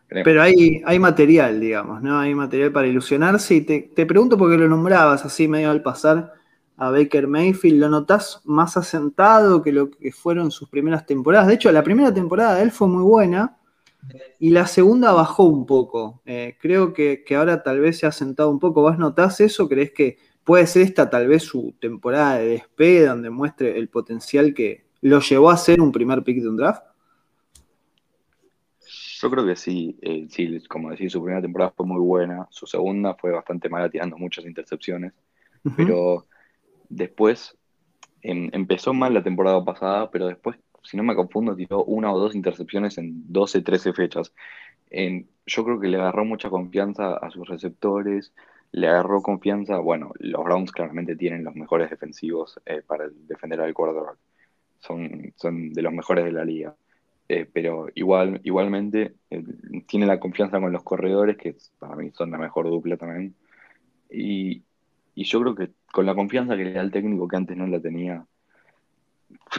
Pero 0.09 0.43
hay, 0.43 0.83
hay 0.85 0.99
material, 0.99 1.59
digamos, 1.59 2.03
¿no? 2.03 2.19
Hay 2.19 2.35
material 2.35 2.71
para 2.71 2.87
ilusionarse 2.87 3.55
y 3.55 3.61
te, 3.63 3.91
te 3.95 4.05
pregunto 4.05 4.37
porque 4.37 4.59
lo 4.59 4.69
nombrabas 4.69 5.25
así 5.25 5.49
medio 5.49 5.71
al 5.71 5.83
pasar 5.83 6.35
a 6.77 6.91
Baker 6.91 7.27
Mayfield, 7.29 7.81
lo 7.81 7.89
notás 7.89 8.43
más 8.45 8.77
asentado 8.77 9.63
que 9.63 9.73
lo 9.73 9.91
que 9.91 10.13
fueron 10.13 10.51
sus 10.51 10.69
primeras 10.69 11.07
temporadas. 11.07 11.47
De 11.47 11.55
hecho, 11.55 11.73
la 11.73 11.83
primera 11.83 12.13
temporada 12.13 12.57
de 12.57 12.63
él 12.65 12.71
fue 12.71 12.89
muy 12.89 13.03
buena 13.03 13.57
y 14.39 14.51
la 14.51 14.67
segunda 14.67 15.13
bajó 15.13 15.45
un 15.45 15.67
poco. 15.67 16.23
Eh, 16.27 16.57
creo 16.61 16.93
que, 16.93 17.25
ahora 17.37 17.63
tal 17.63 17.81
vez 17.81 17.99
se 17.99 18.07
ha 18.07 18.11
asentado 18.11 18.51
un 18.51 18.59
poco. 18.59 18.83
¿Vas 18.83 18.99
notás 18.99 19.41
eso? 19.41 19.69
¿Crees 19.69 19.93
que 19.93 20.19
puede 20.45 20.67
ser 20.67 20.83
esta 20.83 21.09
tal 21.09 21.29
vez 21.29 21.45
su 21.45 21.75
temporada 21.81 22.39
de 22.39 22.47
despegue 22.47 23.07
donde 23.07 23.31
muestre 23.31 23.79
el 23.79 23.89
potencial 23.89 24.55
que 24.55 24.85
lo 25.01 25.21
llevó 25.21 25.51
a 25.51 25.57
ser 25.57 25.81
un 25.81 25.93
primer 25.93 26.23
pick 26.23 26.43
de 26.43 26.49
un 26.49 26.57
draft? 26.57 26.83
Yo 29.21 29.31
creo 29.31 29.47
que 29.47 29.55
sí, 29.55 29.97
eh, 30.03 30.27
sí, 30.29 30.61
como 30.69 30.91
decís, 30.91 31.13
su 31.13 31.23
primera 31.23 31.41
temporada 31.41 31.73
fue 31.77 31.87
muy 31.87 32.01
buena, 32.01 32.49
su 32.51 32.67
segunda 32.67 33.15
fue 33.15 33.31
bastante 33.31 33.69
mala, 33.69 33.89
tirando 33.89 34.19
muchas 34.19 34.45
intercepciones, 34.45 35.13
pero 35.77 36.27
Después 36.93 37.57
em, 38.21 38.51
empezó 38.53 38.93
mal 38.93 39.15
la 39.15 39.23
temporada 39.23 39.65
pasada, 39.65 40.11
pero 40.11 40.27
después, 40.27 40.59
si 40.83 40.97
no 40.97 41.03
me 41.03 41.15
confundo, 41.15 41.57
tiró 41.57 41.85
una 41.85 42.13
o 42.13 42.19
dos 42.19 42.35
intercepciones 42.35 42.99
en 42.99 43.33
12, 43.33 43.63
13 43.63 43.93
fechas. 43.93 44.33
yo 45.47 45.65
creo 45.65 45.81
que 45.81 45.89
le 45.89 45.99
agarró 45.99 46.25
mucha 46.25 46.51
confianza 46.51 47.17
a 47.17 47.31
sus 47.31 47.49
receptores, 47.49 48.33
le 48.73 48.89
agarró 48.89 49.23
confianza, 49.23 49.79
bueno, 49.79 50.13
los 50.19 50.45
Browns 50.45 50.73
claramente 50.73 51.15
tienen 51.17 51.45
los 51.45 51.55
mejores 51.55 51.91
defensivos 51.91 52.61
eh, 52.67 52.83
para 52.87 53.09
defender 53.09 53.61
al 53.61 53.75
quarterback. 53.75 54.17
Son, 54.81 55.33
son 55.37 55.73
de 55.73 55.83
los 55.83 55.93
mejores 55.93 56.25
de 56.25 56.33
la 56.33 56.45
liga. 56.45 56.75
Eh, 57.29 57.47
pero 57.53 57.89
igual, 57.95 58.41
igualmente 58.45 59.15
eh, 59.31 59.45
tiene 59.87 60.07
la 60.07 60.19
confianza 60.21 60.61
con 60.61 60.73
los 60.73 60.83
corredores, 60.83 61.37
que 61.37 61.57
para 61.79 61.97
mí 61.97 62.11
son 62.13 62.31
la 62.31 62.39
mejor 62.39 62.69
dupla 62.69 62.97
también. 62.97 63.35
Y, 64.11 64.63
y 65.15 65.25
yo 65.25 65.41
creo 65.41 65.55
que 65.55 65.71
con 65.93 66.07
la 66.07 66.15
confianza 66.15 66.57
que 66.57 66.65
le 66.65 66.73
da 66.73 66.81
el 66.83 66.91
técnico 66.91 67.29
que 67.29 67.37
antes 67.37 67.57
no 67.57 67.67
la 67.67 67.81
tenía, 67.81 68.27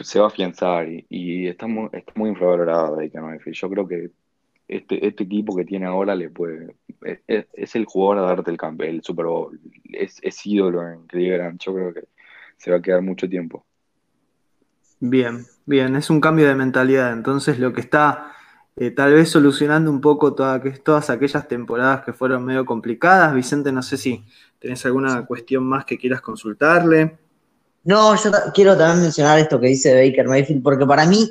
se 0.02 0.18
va 0.18 0.26
a 0.26 0.28
afianzar 0.28 0.88
y, 0.88 1.46
está, 1.46 1.66
muy, 1.66 1.88
está 1.92 2.12
muy 2.16 2.30
infravalorado 2.30 2.98
Yo 3.00 3.70
creo 3.70 3.86
que 3.86 4.10
este, 4.66 5.06
este 5.06 5.24
equipo 5.24 5.54
que 5.54 5.64
tiene 5.64 5.86
ahora 5.86 6.14
le 6.14 6.30
puede. 6.30 6.74
Es, 7.26 7.76
el 7.76 7.84
jugador 7.84 8.18
a 8.18 8.28
darte 8.28 8.50
el, 8.50 8.58
el 8.80 9.02
Super 9.02 9.26
Bowl. 9.26 9.60
Es, 9.92 10.18
es 10.22 10.44
ídolo 10.46 10.88
en 10.88 11.06
Cleveland. 11.06 11.60
Yo 11.60 11.74
creo 11.74 11.94
que 11.94 12.04
se 12.56 12.70
va 12.70 12.78
a 12.78 12.82
quedar 12.82 13.02
mucho 13.02 13.28
tiempo. 13.28 13.64
Bien, 15.00 15.44
bien, 15.66 15.96
es 15.96 16.08
un 16.08 16.20
cambio 16.20 16.48
de 16.48 16.54
mentalidad. 16.54 17.12
Entonces 17.12 17.58
lo 17.58 17.72
que 17.72 17.82
está 17.82 18.32
eh, 18.76 18.90
tal 18.90 19.12
vez 19.12 19.28
solucionando 19.28 19.90
un 19.90 20.00
poco 20.00 20.34
todas 20.34 21.10
aquellas 21.10 21.46
temporadas 21.46 22.04
que 22.04 22.12
fueron 22.12 22.44
medio 22.44 22.64
complicadas. 22.64 23.34
Vicente, 23.34 23.70
no 23.70 23.82
sé 23.82 23.96
si 23.96 24.24
tenés 24.58 24.84
alguna 24.86 25.26
cuestión 25.26 25.64
más 25.64 25.84
que 25.84 25.98
quieras 25.98 26.20
consultarle. 26.20 27.18
No, 27.84 28.16
yo 28.16 28.30
quiero 28.54 28.76
también 28.76 29.02
mencionar 29.02 29.38
esto 29.38 29.60
que 29.60 29.68
dice 29.68 29.94
Baker 29.94 30.26
Mayfield, 30.26 30.62
porque 30.62 30.86
para 30.86 31.06
mí 31.06 31.30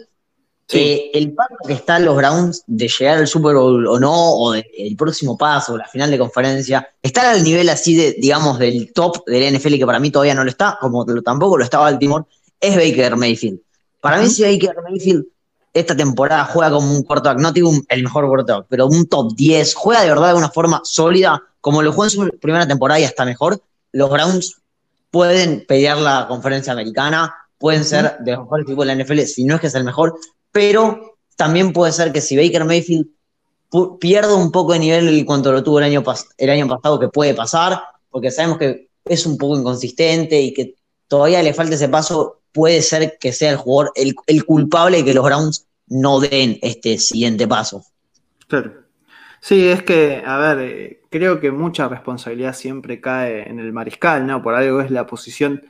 eh, 0.71 1.11
el 1.13 1.33
paso 1.33 1.55
que 1.67 1.73
están 1.73 2.05
los 2.05 2.15
Browns 2.15 2.63
de 2.65 2.87
llegar 2.87 3.17
al 3.17 3.27
Super 3.27 3.55
Bowl 3.55 3.85
o 3.87 3.99
no, 3.99 4.13
o 4.13 4.53
el 4.53 4.95
próximo 4.97 5.37
paso, 5.37 5.77
la 5.77 5.87
final 5.87 6.09
de 6.09 6.17
conferencia, 6.17 6.87
estar 7.01 7.25
al 7.25 7.43
nivel 7.43 7.69
así 7.69 7.95
de, 7.95 8.13
digamos, 8.13 8.59
del 8.59 8.91
top 8.93 9.25
del 9.25 9.55
NFL, 9.55 9.77
que 9.77 9.85
para 9.85 9.99
mí 9.99 10.09
todavía 10.09 10.35
no 10.35 10.43
lo 10.43 10.49
está, 10.49 10.77
como 10.79 11.05
tampoco 11.21 11.57
lo 11.57 11.63
está 11.63 11.79
Baltimore, 11.79 12.25
es 12.59 12.75
Baker 12.75 13.17
Mayfield. 13.17 13.59
Para 13.99 14.21
mí, 14.21 14.29
si 14.29 14.43
Baker 14.43 14.75
Mayfield 14.83 15.25
esta 15.73 15.95
temporada 15.95 16.45
juega 16.45 16.71
como 16.71 16.91
un 16.95 17.03
quarterback, 17.03 17.39
no 17.39 17.51
digo 17.51 17.71
el 17.87 18.03
mejor 18.03 18.27
quarterback, 18.27 18.67
pero 18.69 18.87
un 18.87 19.07
top 19.07 19.33
10, 19.35 19.73
juega 19.73 20.01
de 20.01 20.09
verdad 20.09 20.29
de 20.29 20.37
una 20.37 20.49
forma 20.49 20.81
sólida, 20.83 21.41
como 21.61 21.81
lo 21.81 21.91
jugó 21.91 22.05
en 22.05 22.09
su 22.09 22.29
primera 22.39 22.67
temporada 22.67 22.99
y 22.99 23.05
hasta 23.05 23.25
mejor, 23.25 23.59
los 23.91 24.09
Browns 24.09 24.57
pueden 25.13 25.63
pelear 25.67 25.99
la 25.99 26.25
conferencia 26.27 26.73
americana, 26.73 27.35
pueden 27.59 27.85
ser 27.85 28.17
de 28.21 28.31
los 28.31 28.45
mejores 28.45 28.63
equipos 28.63 28.87
de 28.87 28.95
la 28.95 29.03
NFL, 29.03 29.19
si 29.19 29.43
no 29.43 29.53
es 29.53 29.61
que 29.61 29.67
es 29.67 29.75
el 29.75 29.83
mejor, 29.83 30.15
pero 30.51 31.19
también 31.35 31.71
puede 31.71 31.91
ser 31.91 32.11
que 32.11 32.19
si 32.19 32.35
Baker 32.35 32.65
Mayfield 32.65 33.05
pierde 33.99 34.33
un 34.33 34.51
poco 34.51 34.73
de 34.73 34.79
nivel 34.79 35.23
cuanto 35.27 35.51
lo 35.51 35.63
tuvo 35.63 35.77
el 35.77 35.85
año, 35.85 36.03
el 36.35 36.49
año 36.49 36.67
pasado, 36.67 36.99
que 36.99 37.09
puede 37.09 37.35
pasar, 37.35 37.79
porque 38.09 38.31
sabemos 38.31 38.57
que 38.57 38.89
es 39.05 39.27
un 39.27 39.37
poco 39.37 39.55
inconsistente 39.55 40.41
y 40.41 40.51
que 40.51 40.73
todavía 41.07 41.43
le 41.43 41.53
falta 41.53 41.75
ese 41.75 41.89
paso, 41.89 42.39
puede 42.51 42.81
ser 42.81 43.19
que 43.19 43.33
sea 43.33 43.51
el 43.51 43.57
jugador 43.57 43.91
el, 43.93 44.15
el 44.25 44.43
culpable 44.45 44.97
de 44.97 45.05
que 45.05 45.13
los 45.13 45.23
Browns 45.23 45.67
no 45.85 46.21
den 46.21 46.57
este 46.63 46.97
siguiente 46.97 47.47
paso. 47.47 47.85
Claro. 48.47 48.82
Sí, 49.45 49.67
es 49.67 49.83
que, 49.83 50.23
a 50.25 50.37
ver, 50.37 50.59
eh, 50.61 51.01
creo 51.09 51.41
que 51.41 51.51
mucha 51.51 51.89
responsabilidad 51.89 52.53
siempre 52.53 53.01
cae 53.01 53.49
en 53.49 53.59
el 53.59 53.73
mariscal, 53.73 54.25
¿no? 54.25 54.41
Por 54.41 54.55
algo 54.55 54.79
es 54.79 54.89
la 54.89 55.05
posición 55.05 55.61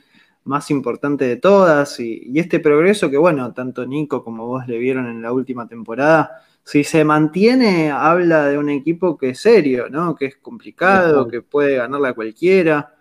más 0.43 0.69
importante 0.69 1.25
de 1.25 1.37
todas 1.37 1.99
y, 1.99 2.31
este 2.35 2.59
progreso 2.59 3.09
que, 3.09 3.17
bueno, 3.17 3.51
tanto 3.51 3.87
Nico 3.87 4.23
como 4.23 4.45
vos 4.45 4.67
le 4.67 4.77
vieron 4.77 5.07
en 5.07 5.23
la 5.23 5.31
última 5.33 5.67
temporada, 5.67 6.43
si 6.63 6.83
se 6.83 7.03
mantiene, 7.03 7.89
habla 7.89 8.45
de 8.45 8.59
un 8.59 8.69
equipo 8.69 9.17
que 9.17 9.29
es 9.29 9.39
serio, 9.39 9.89
¿no? 9.89 10.15
Que 10.15 10.27
es 10.27 10.37
complicado, 10.37 11.27
que 11.27 11.41
puede 11.41 11.77
ganarle 11.77 12.09
a 12.09 12.13
cualquiera. 12.13 12.93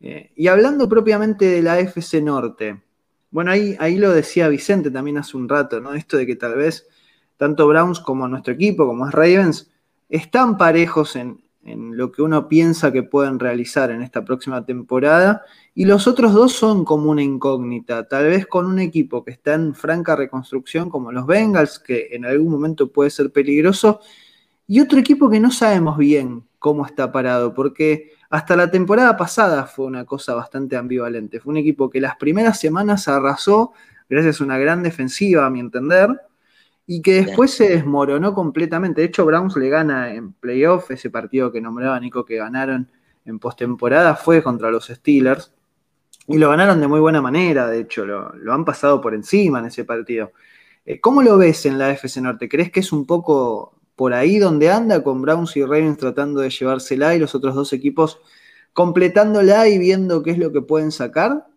Eh, 0.00 0.32
y 0.36 0.48
hablando 0.48 0.86
propiamente 0.86 1.46
de 1.46 1.62
la 1.62 1.78
FC 1.80 2.20
Norte, 2.20 2.82
bueno, 3.30 3.52
ahí, 3.52 3.74
ahí 3.80 3.96
lo 3.96 4.10
decía 4.10 4.48
Vicente 4.48 4.90
también 4.90 5.16
hace 5.16 5.38
un 5.38 5.48
rato, 5.48 5.80
¿no? 5.80 5.94
Esto 5.94 6.18
de 6.18 6.26
que 6.26 6.36
tal 6.36 6.56
vez 6.56 6.86
tanto 7.38 7.66
Browns 7.66 8.00
como 8.00 8.28
nuestro 8.28 8.52
equipo, 8.52 8.86
como 8.86 9.08
es 9.08 9.14
Ravens, 9.14 9.70
están 10.10 10.58
parejos 10.58 11.16
en, 11.16 11.40
lo 11.62 12.10
que 12.10 12.22
uno 12.22 12.48
piensa 12.48 12.90
que 12.90 13.02
pueden 13.02 13.38
realizar 13.38 13.90
en 13.90 14.02
esta 14.02 14.24
próxima 14.24 14.64
temporada 14.64 15.42
y 15.74 15.84
los 15.84 16.08
otros 16.08 16.32
dos 16.32 16.54
son 16.54 16.84
como 16.84 17.10
una 17.10 17.22
incógnita, 17.22 18.08
tal 18.08 18.24
vez 18.24 18.46
con 18.46 18.66
un 18.66 18.78
equipo 18.78 19.22
que 19.24 19.30
está 19.30 19.54
en 19.54 19.74
franca 19.74 20.16
reconstrucción 20.16 20.88
como 20.88 21.12
los 21.12 21.26
Bengals, 21.26 21.78
que 21.78 22.08
en 22.12 22.24
algún 22.24 22.50
momento 22.50 22.90
puede 22.90 23.10
ser 23.10 23.30
peligroso, 23.30 24.00
y 24.66 24.80
otro 24.80 24.98
equipo 24.98 25.28
que 25.28 25.38
no 25.38 25.50
sabemos 25.50 25.98
bien 25.98 26.44
cómo 26.58 26.86
está 26.86 27.12
parado, 27.12 27.54
porque 27.54 28.12
hasta 28.30 28.56
la 28.56 28.70
temporada 28.70 29.16
pasada 29.16 29.66
fue 29.66 29.84
una 29.84 30.06
cosa 30.06 30.34
bastante 30.34 30.76
ambivalente, 30.76 31.40
fue 31.40 31.52
un 31.52 31.58
equipo 31.58 31.90
que 31.90 32.00
las 32.00 32.16
primeras 32.16 32.58
semanas 32.58 33.06
arrasó 33.06 33.72
gracias 34.08 34.40
a 34.40 34.44
una 34.44 34.58
gran 34.58 34.82
defensiva, 34.82 35.46
a 35.46 35.50
mi 35.50 35.60
entender, 35.60 36.08
y 36.92 37.02
que 37.02 37.22
después 37.22 37.52
se 37.52 37.68
desmoronó 37.68 38.34
completamente. 38.34 39.00
De 39.00 39.06
hecho, 39.06 39.24
Browns 39.24 39.54
le 39.54 39.68
gana 39.68 40.12
en 40.12 40.32
playoff, 40.32 40.90
ese 40.90 41.08
partido 41.08 41.52
que 41.52 41.60
nombraba 41.60 42.00
Nico 42.00 42.24
que 42.24 42.34
ganaron 42.34 42.90
en 43.24 43.38
postemporada 43.38 44.16
fue 44.16 44.42
contra 44.42 44.72
los 44.72 44.88
Steelers. 44.88 45.54
Y 46.26 46.38
lo 46.38 46.50
ganaron 46.50 46.80
de 46.80 46.88
muy 46.88 46.98
buena 46.98 47.22
manera, 47.22 47.68
de 47.68 47.78
hecho, 47.82 48.04
lo, 48.04 48.52
han 48.52 48.64
pasado 48.64 49.00
por 49.00 49.14
encima 49.14 49.60
en 49.60 49.66
ese 49.66 49.84
partido. 49.84 50.32
Eh, 50.84 50.98
¿Cómo 50.98 51.22
lo 51.22 51.38
ves 51.38 51.64
en 51.64 51.78
la 51.78 51.92
FC 51.92 52.20
Norte? 52.22 52.48
¿Crees 52.48 52.72
que 52.72 52.80
es 52.80 52.90
un 52.90 53.06
poco 53.06 53.78
por 53.94 54.12
ahí 54.12 54.40
donde 54.40 54.72
anda, 54.72 55.04
con 55.04 55.22
Browns 55.22 55.56
y 55.56 55.62
Ravens 55.62 55.96
tratando 55.96 56.40
de 56.40 56.50
llevársela 56.50 57.14
y 57.14 57.20
los 57.20 57.36
otros 57.36 57.54
dos 57.54 57.72
equipos 57.72 58.18
completándola 58.72 59.68
y 59.68 59.78
viendo 59.78 60.24
qué 60.24 60.32
es 60.32 60.38
lo 60.38 60.50
que 60.50 60.60
pueden 60.60 60.90
sacar? 60.90 61.49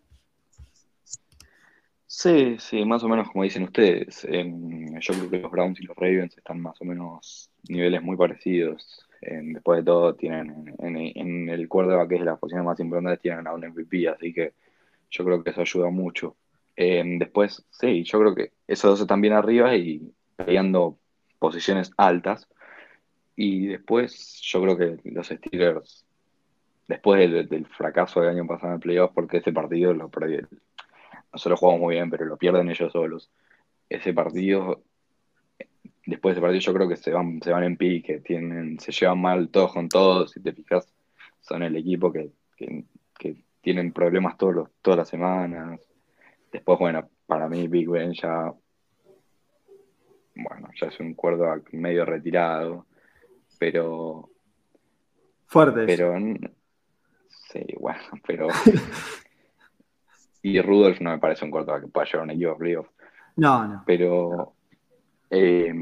Sí, 2.16 2.58
sí, 2.60 2.86
más 2.86 3.04
o 3.04 3.10
menos 3.10 3.28
como 3.32 3.44
dicen 3.44 3.64
ustedes. 3.64 4.22
yo 4.22 5.14
creo 5.16 5.30
que 5.32 5.40
los 5.40 5.52
Browns 5.52 5.82
y 5.82 5.84
los 5.86 5.98
Ravens 5.98 6.38
están 6.38 6.62
más 6.62 6.80
o 6.80 6.86
menos 6.86 7.50
niveles 7.68 8.04
muy 8.04 8.16
parecidos. 8.16 9.08
después 9.20 9.80
de 9.80 9.84
todo, 9.86 10.16
tienen 10.16 10.76
en, 10.80 11.50
el 11.50 11.68
quarterback, 11.68 12.10
que 12.10 12.16
es 12.18 12.22
la 12.22 12.38
posición 12.38 12.66
más 12.66 12.80
importante, 12.80 13.18
tienen 13.22 13.48
a 13.48 13.54
un 13.54 13.66
MVP, 13.66 14.08
así 14.10 14.32
que 14.32 14.54
yo 15.10 15.26
creo 15.26 15.44
que 15.44 15.50
eso 15.50 15.62
ayuda 15.62 15.90
mucho. 15.90 16.38
después, 16.78 17.66
sí, 17.72 18.04
yo 18.04 18.20
creo 18.20 18.36
que 18.36 18.52
esos 18.68 18.92
dos 18.92 19.02
están 19.02 19.22
bien 19.22 19.34
arriba 19.34 19.76
y 19.76 20.14
peleando 20.36 21.00
posiciones 21.40 21.92
altas. 21.98 22.48
Y 23.36 23.68
después, 23.68 24.40
yo 24.44 24.62
creo 24.62 24.78
que 24.78 25.00
los 25.10 25.28
Steelers, 25.28 26.06
después 26.88 27.50
del, 27.50 27.66
fracaso 27.68 28.22
del 28.22 28.30
año 28.30 28.48
pasado 28.48 28.70
en 28.70 28.76
el 28.76 28.80
playoff, 28.82 29.12
porque 29.16 29.38
ese 29.38 29.52
partido 29.52 29.94
lo 29.94 30.10
perdí, 30.10 30.38
nosotros 31.34 31.60
jugamos 31.60 31.82
muy 31.82 31.96
bien, 31.96 32.10
pero 32.10 32.26
lo 32.26 32.38
pierden 32.38 32.70
ellos 32.70 32.92
solos. 32.92 33.32
Ese 33.90 34.14
partido, 34.14 34.84
después 36.06 36.36
de 36.36 36.40
ese 36.40 36.42
partido 36.42 36.60
yo 36.60 36.74
creo 36.74 36.88
que 36.88 36.96
se 36.96 37.12
van, 37.12 37.42
se 37.42 37.52
van 37.52 37.64
en 37.64 37.76
pique, 37.76 38.20
tienen, 38.20 38.80
se 38.80 38.92
llevan 38.92 39.20
mal 39.20 39.50
todos 39.50 39.74
con 39.74 39.90
todos, 39.90 40.32
si 40.32 40.42
te 40.42 40.54
fijas, 40.54 40.88
son 41.42 41.64
el 41.64 41.76
equipo 41.76 42.12
que, 42.12 42.32
tienen 43.62 43.94
problemas 43.94 44.38
todos 44.38 44.70
todas 44.82 44.98
las 44.98 45.08
semanas. 45.08 45.80
Después, 46.52 46.78
bueno, 46.78 47.10
para 47.26 47.48
mí 47.48 47.70
Big 47.70 47.90
Ben 47.90 48.12
ya, 48.12 48.54
bueno, 50.36 50.70
ya 50.76 50.88
es 50.88 51.00
un 51.00 51.14
cuerdo 51.14 51.46
medio 51.72 52.06
retirado, 52.06 52.86
pero... 53.58 54.30
Fuerte. 55.46 55.86
Pero, 55.86 56.14
sí, 57.30 57.66
bueno, 57.80 58.02
pero 58.28 58.50
Y 60.44 60.62
Rudolph 60.62 61.00
no 61.00 61.10
me 61.10 61.18
parece 61.18 61.46
un 61.46 61.52
corto 61.52 61.80
que 61.82 61.88
pueda 61.88 62.06
llevar 62.06 62.26
un 62.26 62.32
equipo 62.32 62.52
a 62.52 62.58
playoff. 62.58 62.88
No, 63.38 63.68
no. 63.68 63.84
Pero. 63.88 64.54
Eh, 65.32 65.74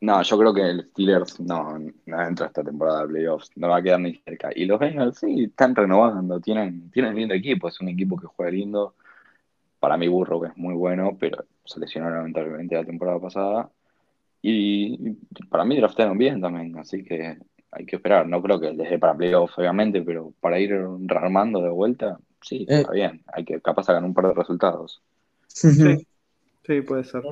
no, 0.00 0.22
yo 0.22 0.38
creo 0.38 0.54
que 0.54 0.62
el 0.62 0.88
Steelers 0.90 1.40
no, 1.40 1.78
no 2.06 2.22
entra 2.22 2.46
esta 2.46 2.62
temporada 2.62 3.02
de 3.02 3.08
playoffs, 3.08 3.50
no 3.56 3.68
va 3.68 3.78
a 3.78 3.82
quedar 3.82 4.00
ni 4.00 4.14
cerca. 4.14 4.50
Y 4.54 4.64
los 4.64 4.78
Bengals 4.78 5.18
sí, 5.18 5.44
están 5.44 5.74
renovando, 5.74 6.40
tienen, 6.40 6.90
tienen 6.90 7.16
lindo 7.16 7.34
equipo, 7.34 7.68
es 7.68 7.80
un 7.80 7.88
equipo 7.88 8.16
que 8.16 8.26
juega 8.28 8.52
lindo. 8.52 8.94
Para 9.80 9.96
mí 9.96 10.08
Burro 10.08 10.40
que 10.40 10.48
es 10.48 10.56
muy 10.56 10.74
bueno, 10.74 11.16
pero 11.18 11.44
se 11.64 11.80
lesionó 11.80 12.10
lamentablemente 12.10 12.76
la 12.76 12.84
temporada 12.84 13.20
pasada. 13.20 13.70
Y, 14.42 15.16
para 15.50 15.64
mí 15.64 15.76
draftearon 15.76 16.18
bien 16.18 16.40
también, 16.40 16.78
así 16.78 17.04
que 17.04 17.38
hay 17.72 17.86
que 17.86 17.96
esperar. 17.96 18.26
No 18.28 18.42
creo 18.42 18.60
que 18.60 18.72
les 18.72 18.90
dé 18.90 18.98
para 18.98 19.16
playoffs, 19.16 19.58
obviamente, 19.58 20.02
pero 20.02 20.32
para 20.40 20.60
ir 20.60 20.72
rearmando 21.06 21.60
de 21.62 21.70
vuelta, 21.70 22.18
sí, 22.42 22.66
eh. 22.68 22.80
está 22.80 22.92
bien. 22.92 23.22
Hay 23.32 23.44
que 23.44 23.60
capaz 23.60 23.88
hagan 23.88 24.04
un 24.04 24.14
par 24.14 24.28
de 24.28 24.34
resultados. 24.34 25.02
Sí, 25.46 26.06
sí 26.66 26.80
puede 26.82 27.04
ser. 27.04 27.22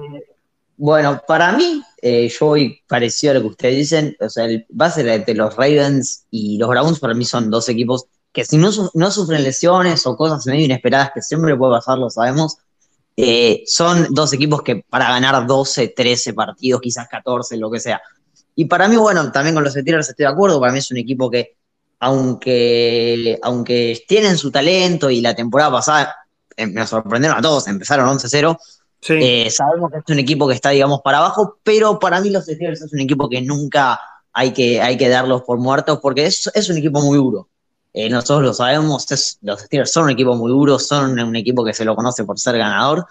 Bueno, 0.79 1.23
para 1.27 1.53
mí, 1.53 1.83
eh, 2.03 2.29
yo 2.29 2.47
voy 2.47 2.81
parecido 2.87 3.31
a 3.31 3.35
lo 3.35 3.41
que 3.43 3.47
ustedes 3.49 3.77
dicen. 3.77 4.17
O 4.21 4.29
sea, 4.29 4.45
el 4.45 4.67
base 4.69 5.03
de 5.03 5.35
los 5.35 5.57
Ravens 5.57 6.27
y 6.31 6.59
los 6.59 6.69
Browns 6.69 7.01
para 7.01 7.15
mí 7.15 7.25
son 7.25 7.51
dos 7.51 7.69
equipos 7.69 8.07
que 8.37 8.45
si 8.45 8.59
no, 8.59 8.69
no 8.93 9.11
sufren 9.11 9.43
lesiones 9.43 10.07
o 10.07 10.15
cosas 10.15 10.45
medio 10.47 10.67
inesperadas 10.67 11.11
que 11.15 11.23
siempre 11.23 11.57
puede 11.57 11.73
pasar, 11.73 11.97
lo 11.97 12.11
sabemos, 12.11 12.59
eh, 13.17 13.63
son 13.67 14.09
dos 14.11 14.31
equipos 14.35 14.61
que 14.61 14.85
para 14.91 15.09
ganar 15.09 15.47
12, 15.47 15.89
13 15.97 16.35
partidos, 16.35 16.83
quizás 16.83 17.09
14, 17.09 17.57
lo 17.57 17.71
que 17.71 17.81
sea. 17.81 18.03
Y 18.55 18.67
para 18.67 18.89
mí, 18.89 18.97
bueno, 18.97 19.33
también 19.33 19.55
con 19.55 19.65
los 19.65 19.73
Steelers 19.73 20.11
estoy 20.11 20.25
de 20.25 20.33
acuerdo, 20.33 20.61
para 20.61 20.71
mí 20.71 20.81
es 20.81 20.91
un 20.91 20.99
equipo 20.99 21.31
que 21.31 21.56
aunque, 21.99 23.39
aunque 23.43 24.05
tienen 24.07 24.37
su 24.37 24.51
talento 24.51 25.11
y 25.11 25.21
la 25.21 25.35
temporada 25.35 25.71
pasada 25.71 26.17
eh, 26.57 26.67
me 26.67 26.87
sorprendieron 26.87 27.39
a 27.39 27.43
todos, 27.43 27.67
empezaron 27.69 28.09
11-0. 28.19 28.59
Eh, 29.09 29.51
sabemos 29.51 29.91
que 29.91 29.99
es 29.99 30.05
un 30.09 30.19
equipo 30.19 30.49
que 30.49 30.55
está, 30.55 30.71
digamos, 30.71 31.01
para 31.03 31.19
abajo, 31.19 31.59
pero 31.63 31.99
para 31.99 32.21
mí 32.21 32.31
los 32.31 32.45
Steelers 32.45 32.83
es 32.83 32.93
un 32.93 33.01
equipo 33.01 33.29
que 33.29 33.41
nunca 33.41 34.01
hay 34.33 34.53
que, 34.53 34.81
hay 34.81 34.97
que 34.97 35.09
darlos 35.09 35.43
por 35.43 35.59
muertos 35.59 36.01
porque 36.03 36.27
es, 36.27 36.51
es 36.55 36.69
un 36.69 36.79
equipo 36.79 37.01
muy 37.01 37.17
duro. 37.17 37.49
Eh, 37.93 38.11
nosotros 38.11 38.43
lo 38.43 38.53
sabemos, 38.53 39.07
los 39.43 39.61
Steelers 39.61 39.93
son 39.93 40.05
un 40.05 40.11
equipo 40.11 40.35
muy 40.35 40.51
duro, 40.51 40.79
son 40.79 41.19
un 41.19 41.37
equipo 41.37 41.65
que 41.65 41.73
se 41.73 41.85
lo 41.85 41.95
conoce 41.97 42.25
por 42.25 42.39
ser 42.39 42.59
ganador, 42.59 43.07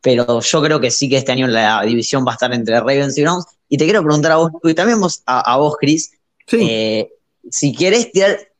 pero 0.00 0.40
yo 0.40 0.62
creo 0.62 0.78
que 0.78 0.90
sí 0.90 1.08
que 1.08 1.16
este 1.16 1.32
año 1.32 1.48
la 1.48 1.82
división 1.82 2.24
va 2.24 2.32
a 2.32 2.34
estar 2.34 2.52
entre 2.52 2.78
Ravens 2.78 3.18
y 3.18 3.22
Browns. 3.22 3.46
Y 3.68 3.78
te 3.78 3.84
quiero 3.84 4.02
preguntar 4.02 4.32
a 4.32 4.36
vos, 4.36 4.52
y 4.62 4.74
también 4.74 5.00
a, 5.26 5.56
vos, 5.56 5.76
Chris, 5.80 6.12
sí 6.46 7.08
si 7.50 7.74
quieres 7.74 8.10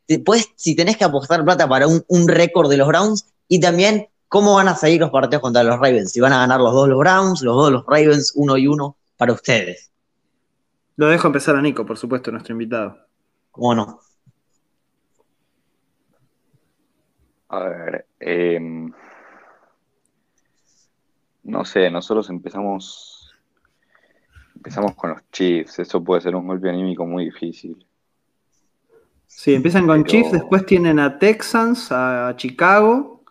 después 0.07 0.49
si 0.57 0.75
tenés 0.75 0.97
que 0.97 1.04
apostar 1.04 1.45
plata 1.45 1.68
para 1.68 1.87
un, 1.87 2.28
récord 2.28 2.71
de 2.71 2.78
los 2.78 2.88
Browns 2.88 3.33
y 3.47 3.61
también 3.61 4.09
cómo 4.28 4.54
van 4.54 4.68
a 4.68 4.75
salir 4.75 5.00
los 5.00 5.11
partidos 5.11 5.42
contra 5.42 5.62
los 5.62 5.78
Ravens, 5.78 6.12
si 6.12 6.21
van 6.21 6.33
a 6.33 6.38
ganar 6.38 6.61
los 6.61 6.73
dos 6.73 6.88
los 6.88 6.99
Browns, 6.99 7.42
los 7.42 7.54
dos 7.54 7.73
los 7.73 7.87
Ravens, 7.87 8.33
uno 8.35 8.57
y 8.57 8.66
uno 8.66 8.97
para 9.16 9.33
ustedes. 9.33 9.90
Lo 10.97 11.09
dejo 11.09 11.28
empezar 11.28 11.54
a 11.57 11.62
Nico, 11.62 11.87
por 11.87 11.97
supuesto, 11.97 12.30
nuestro 12.33 12.52
invitado. 12.52 12.99
¿Cómo 13.52 13.75
no? 13.75 14.00
A 17.50 17.61
ver, 17.61 18.07
em, 18.21 18.92
no 21.45 21.64
sé, 21.64 21.90
nosotros 21.90 22.28
empezamos, 22.28 23.35
empezamos 24.54 24.95
con 24.95 25.11
los 25.11 25.23
Chiefs, 25.30 25.78
eso 25.78 26.04
puede 26.04 26.21
ser 26.21 26.37
un 26.37 26.47
golpe 26.47 26.68
anímico 26.68 27.07
muy 27.07 27.25
difícil. 27.25 27.88
Sí, 29.40 29.54
empiezan 29.54 29.87
con 29.87 30.02
Pero- 30.02 30.11
Chiefs, 30.11 30.33
después 30.33 30.66
tienen 30.66 30.99
a 30.99 31.16
Texans, 31.16 31.92
a 31.92 32.35
Chicago, 32.37 33.23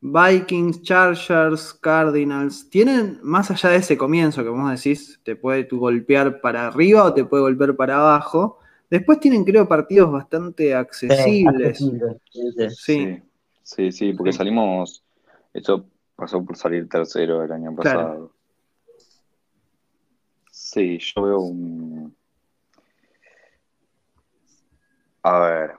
Vikings, 0.00 0.80
Chargers, 0.82 1.74
Cardinals. 1.74 2.70
Tienen, 2.70 3.18
más 3.24 3.50
allá 3.50 3.70
de 3.70 3.78
ese 3.78 3.98
comienzo 3.98 4.44
que 4.44 4.48
vos 4.48 4.70
decís, 4.70 5.18
te 5.24 5.34
puede 5.34 5.64
tú 5.64 5.80
golpear 5.80 6.40
para 6.40 6.68
arriba 6.68 7.02
o 7.02 7.12
te 7.12 7.24
puede 7.24 7.42
golpear 7.42 7.74
para 7.74 7.96
abajo. 7.96 8.60
Después 8.88 9.18
tienen, 9.18 9.42
creo, 9.42 9.66
partidos 9.66 10.12
bastante 10.12 10.72
accesibles. 10.72 11.78
Sí, 11.78 11.90
sí. 12.52 12.76
Sí, 12.76 13.22
sí, 13.64 13.90
sí, 13.90 14.12
porque 14.12 14.32
salimos, 14.32 15.02
eso 15.52 15.84
pasó 16.14 16.44
por 16.44 16.56
salir 16.56 16.88
tercero 16.88 17.42
el 17.42 17.50
año 17.50 17.74
Claro. 17.74 17.98
pasado. 17.98 18.32
Sí, 20.52 20.98
yo 21.00 21.22
veo 21.22 21.40
un... 21.40 22.14
A 25.22 25.38
ver, 25.40 25.70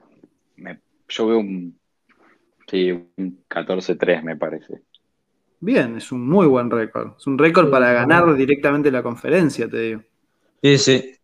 me- 0.58 0.82
yo 1.08 1.28
veo 1.28 1.40
un... 1.40 1.80
Sí, 2.68 2.92
un 2.92 3.44
14-3 3.50 4.24
me 4.24 4.38
parece. 4.38 4.82
bien, 5.60 5.98
es 5.98 6.12
un 6.12 6.28
muy 6.28 6.48
buen 6.48 6.70
récord. 6.72 7.14
Es 7.18 7.28
un 7.28 7.38
récord 7.38 7.70
para 7.70 7.92
ganar 7.92 8.34
directamente 8.36 8.92
la 8.92 9.04
conferencia, 9.04 9.70
te 9.70 9.78
digo. 9.80 10.02
Sí, 10.64 10.78
sí. 10.78 11.16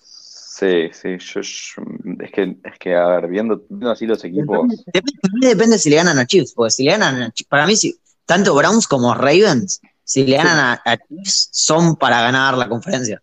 Sí, 0.00 0.90
sí, 0.92 1.18
yo, 1.18 1.40
yo- 1.40 1.82
es 2.24 2.32
que, 2.32 2.56
es 2.64 2.78
que, 2.80 2.96
a 2.96 3.06
ver, 3.06 3.28
viendo, 3.28 3.62
viendo 3.68 3.90
así 3.92 4.06
los 4.06 4.24
equipos, 4.24 4.68
Depende, 4.92 5.20
también 5.22 5.50
depende 5.56 5.78
si 5.78 5.88
le 5.90 5.96
ganan 5.96 6.18
a 6.18 6.26
Chiefs, 6.26 6.52
porque 6.52 6.70
si 6.72 6.84
le 6.84 6.90
ganan 6.92 7.22
a 7.22 7.30
Chiefs, 7.30 7.48
para 7.48 7.66
mí, 7.66 7.76
si, 7.76 7.96
tanto 8.26 8.54
Browns 8.56 8.88
como 8.88 9.14
Ravens, 9.14 9.80
si 10.02 10.24
le 10.26 10.36
ganan 10.36 10.58
a, 10.58 10.82
a 10.84 10.96
Chiefs, 10.96 11.48
son 11.52 11.94
para 11.96 12.20
ganar 12.22 12.58
la 12.58 12.68
conferencia. 12.68 13.22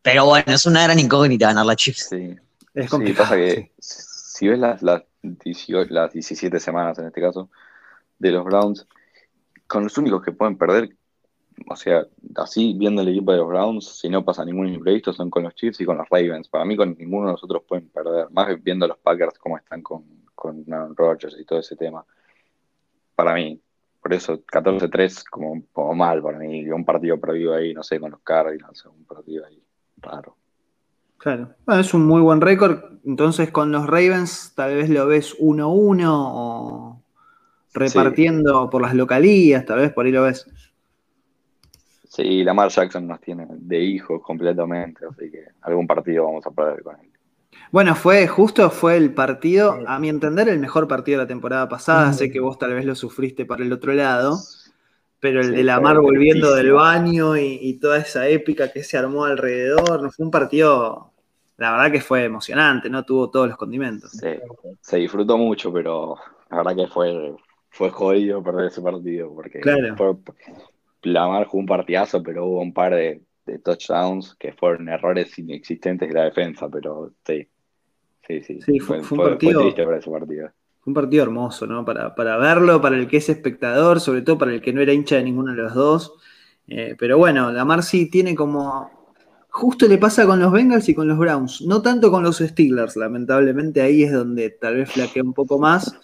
Pero 0.00 0.24
bueno, 0.26 0.54
es 0.54 0.64
una 0.66 0.82
gran 0.84 0.98
incógnita 0.98 1.48
ganar 1.48 1.66
la 1.66 1.76
Chiefs. 1.76 2.08
sí. 2.08 2.36
Es 2.76 2.90
Sí, 2.90 2.90
complicado. 2.90 3.24
pasa 3.24 3.36
que 3.36 3.54
sí. 3.54 3.72
si 3.78 4.48
ves 4.48 4.58
las, 4.60 4.82
las, 4.82 5.02
18 5.22 5.92
las 5.92 6.12
17 6.12 6.60
semanas 6.60 6.98
en 7.00 7.06
este 7.06 7.20
caso 7.20 7.50
de 8.18 8.30
los 8.30 8.44
Browns, 8.44 8.86
con 9.66 9.84
los 9.84 9.98
únicos 9.98 10.22
que 10.22 10.32
pueden 10.32 10.56
perder, 10.58 10.96
o 11.68 11.76
sea, 11.76 12.06
así 12.36 12.74
viendo 12.78 13.02
el 13.02 13.08
equipo 13.08 13.32
de 13.32 13.38
los 13.38 13.48
Browns, 13.48 13.98
si 14.00 14.08
no 14.10 14.24
pasa 14.24 14.44
ningún 14.44 14.68
imprevisto, 14.68 15.12
son 15.12 15.30
con 15.30 15.42
los 15.44 15.54
Chiefs 15.54 15.80
y 15.80 15.86
con 15.86 15.98
los 15.98 16.08
Ravens. 16.10 16.48
Para 16.48 16.64
mí, 16.66 16.76
con 16.76 16.96
ninguno 16.98 17.26
de 17.28 17.32
los 17.32 17.44
otros 17.44 17.64
pueden 17.66 17.88
perder, 17.88 18.30
más 18.30 18.62
viendo 18.62 18.86
los 18.86 18.98
Packers 18.98 19.38
cómo 19.38 19.56
están 19.58 19.82
con, 19.82 20.04
con 20.34 20.64
Aaron 20.72 20.94
Rodgers 20.96 21.36
y 21.40 21.44
todo 21.44 21.58
ese 21.60 21.76
tema. 21.76 22.04
Para 23.16 23.34
mí, 23.34 23.60
por 24.02 24.12
eso 24.14 24.44
14-3 24.44 25.24
como, 25.30 25.64
como 25.72 25.94
mal 25.94 26.22
para 26.22 26.38
mí, 26.38 26.68
un 26.70 26.84
partido 26.84 27.18
perdido 27.18 27.54
ahí, 27.54 27.74
no 27.74 27.82
sé, 27.82 27.98
con 27.98 28.12
los 28.12 28.20
Cardinals, 28.20 28.84
un 28.86 29.04
partido 29.04 29.46
ahí 29.46 29.60
raro. 29.96 30.36
Claro. 31.18 31.54
Bueno, 31.64 31.80
es 31.80 31.94
un 31.94 32.06
muy 32.06 32.20
buen 32.20 32.40
récord. 32.40 32.80
Entonces, 33.04 33.50
con 33.50 33.72
los 33.72 33.86
Ravens, 33.86 34.52
tal 34.54 34.74
vez 34.74 34.90
lo 34.90 35.06
ves 35.06 35.36
1-1 35.38 36.04
o 36.08 37.02
repartiendo 37.72 38.70
por 38.70 38.82
las 38.82 38.94
localías, 38.94 39.64
tal 39.64 39.80
vez 39.80 39.92
por 39.92 40.06
ahí 40.06 40.12
lo 40.12 40.22
ves. 40.22 40.46
Sí, 42.08 42.42
Lamar 42.42 42.70
Jackson 42.70 43.06
nos 43.06 43.20
tiene 43.20 43.46
de 43.50 43.78
hijos 43.78 44.22
completamente, 44.22 45.04
así 45.06 45.30
que 45.30 45.44
algún 45.60 45.86
partido 45.86 46.24
vamos 46.24 46.46
a 46.46 46.50
perder 46.50 46.82
con 46.82 46.98
él. 46.98 47.10
Bueno, 47.70 47.94
fue 47.94 48.26
justo 48.26 48.70
fue 48.70 48.96
el 48.96 49.12
partido, 49.12 49.82
a 49.86 49.98
mi 49.98 50.08
entender, 50.08 50.48
el 50.48 50.58
mejor 50.58 50.88
partido 50.88 51.18
de 51.18 51.24
la 51.24 51.28
temporada 51.28 51.68
pasada. 51.68 52.12
Sé 52.12 52.30
que 52.30 52.40
vos 52.40 52.58
tal 52.58 52.74
vez 52.74 52.84
lo 52.84 52.94
sufriste 52.94 53.44
para 53.44 53.64
el 53.64 53.72
otro 53.72 53.92
lado, 53.92 54.38
pero 55.20 55.40
el 55.40 55.48
Sí, 55.48 55.56
de 55.56 55.64
Lamar 55.64 55.98
volviendo 56.00 56.54
del 56.54 56.72
baño 56.72 57.36
y, 57.36 57.58
y 57.60 57.78
toda 57.78 57.98
esa 57.98 58.28
épica 58.28 58.72
que 58.72 58.82
se 58.84 58.96
armó 58.96 59.24
alrededor, 59.24 60.02
no 60.02 60.10
fue 60.10 60.24
un 60.24 60.30
partido, 60.30 61.12
la 61.58 61.72
verdad 61.72 61.90
que 61.92 62.00
fue 62.00 62.24
emocionante, 62.24 62.90
¿no? 62.90 63.04
Tuvo 63.04 63.30
todos 63.30 63.48
los 63.48 63.56
condimentos. 63.56 64.10
Se, 64.12 64.42
se 64.80 64.96
disfrutó 64.98 65.38
mucho, 65.38 65.72
pero 65.72 66.16
la 66.50 66.58
verdad 66.58 66.76
que 66.76 66.86
fue, 66.86 67.34
fue 67.70 67.90
jodido 67.90 68.42
perder 68.42 68.66
ese 68.66 68.82
partido, 68.82 69.32
porque 69.34 69.60
Claro. 69.60 69.96
fue- 69.96 70.34
Lamar 71.02 71.46
jugó 71.46 71.60
un 71.60 71.66
partidazo, 71.66 72.22
pero 72.22 72.46
hubo 72.46 72.60
un 72.60 72.72
par 72.72 72.94
de, 72.94 73.22
de 73.46 73.58
touchdowns 73.60 74.34
que 74.34 74.52
fueron 74.52 74.88
errores 74.88 75.38
inexistentes 75.38 76.08
de 76.08 76.14
la 76.14 76.24
defensa, 76.24 76.68
pero 76.68 77.12
sí, 77.24 77.46
sí, 78.26 78.42
sí, 78.42 78.60
Sí, 78.62 78.78
fue- 78.80 79.02
fue 79.02 79.02
un 79.02 79.02
fue, 79.02 79.16
fue 79.16 79.28
partido- 79.30 79.60
triste 79.62 79.84
para 79.84 79.98
ese 79.98 80.10
partido. 80.10 80.50
Fue 80.80 80.90
un 80.90 80.94
partido 80.94 81.22
hermoso, 81.24 81.66
¿no? 81.66 81.84
Para, 81.84 82.14
para 82.14 82.36
verlo, 82.38 82.80
para 82.80 82.96
el 82.96 83.08
que 83.08 83.16
es 83.18 83.28
espectador, 83.28 84.00
sobre 84.00 84.22
todo 84.22 84.38
para 84.38 84.52
el 84.52 84.60
que 84.60 84.72
no 84.72 84.80
era 84.80 84.92
hincha 84.92 85.16
de 85.16 85.24
ninguno 85.24 85.52
de 85.52 85.62
los 85.62 85.74
dos. 85.74 86.14
Eh, 86.68 86.96
pero 86.98 87.18
bueno, 87.18 87.50
Lamar 87.52 87.82
sí 87.82 88.10
tiene 88.10 88.34
como. 88.34 88.90
Justo 89.56 89.88
le 89.88 89.96
pasa 89.96 90.26
con 90.26 90.38
los 90.38 90.52
Bengals 90.52 90.86
y 90.90 90.94
con 90.94 91.08
los 91.08 91.16
Browns. 91.16 91.62
No 91.62 91.80
tanto 91.80 92.10
con 92.10 92.22
los 92.22 92.36
Steelers, 92.36 92.94
lamentablemente 92.94 93.80
ahí 93.80 94.02
es 94.02 94.12
donde 94.12 94.50
tal 94.50 94.76
vez 94.76 94.92
flaquea 94.92 95.22
un 95.22 95.32
poco 95.32 95.58
más. 95.58 95.98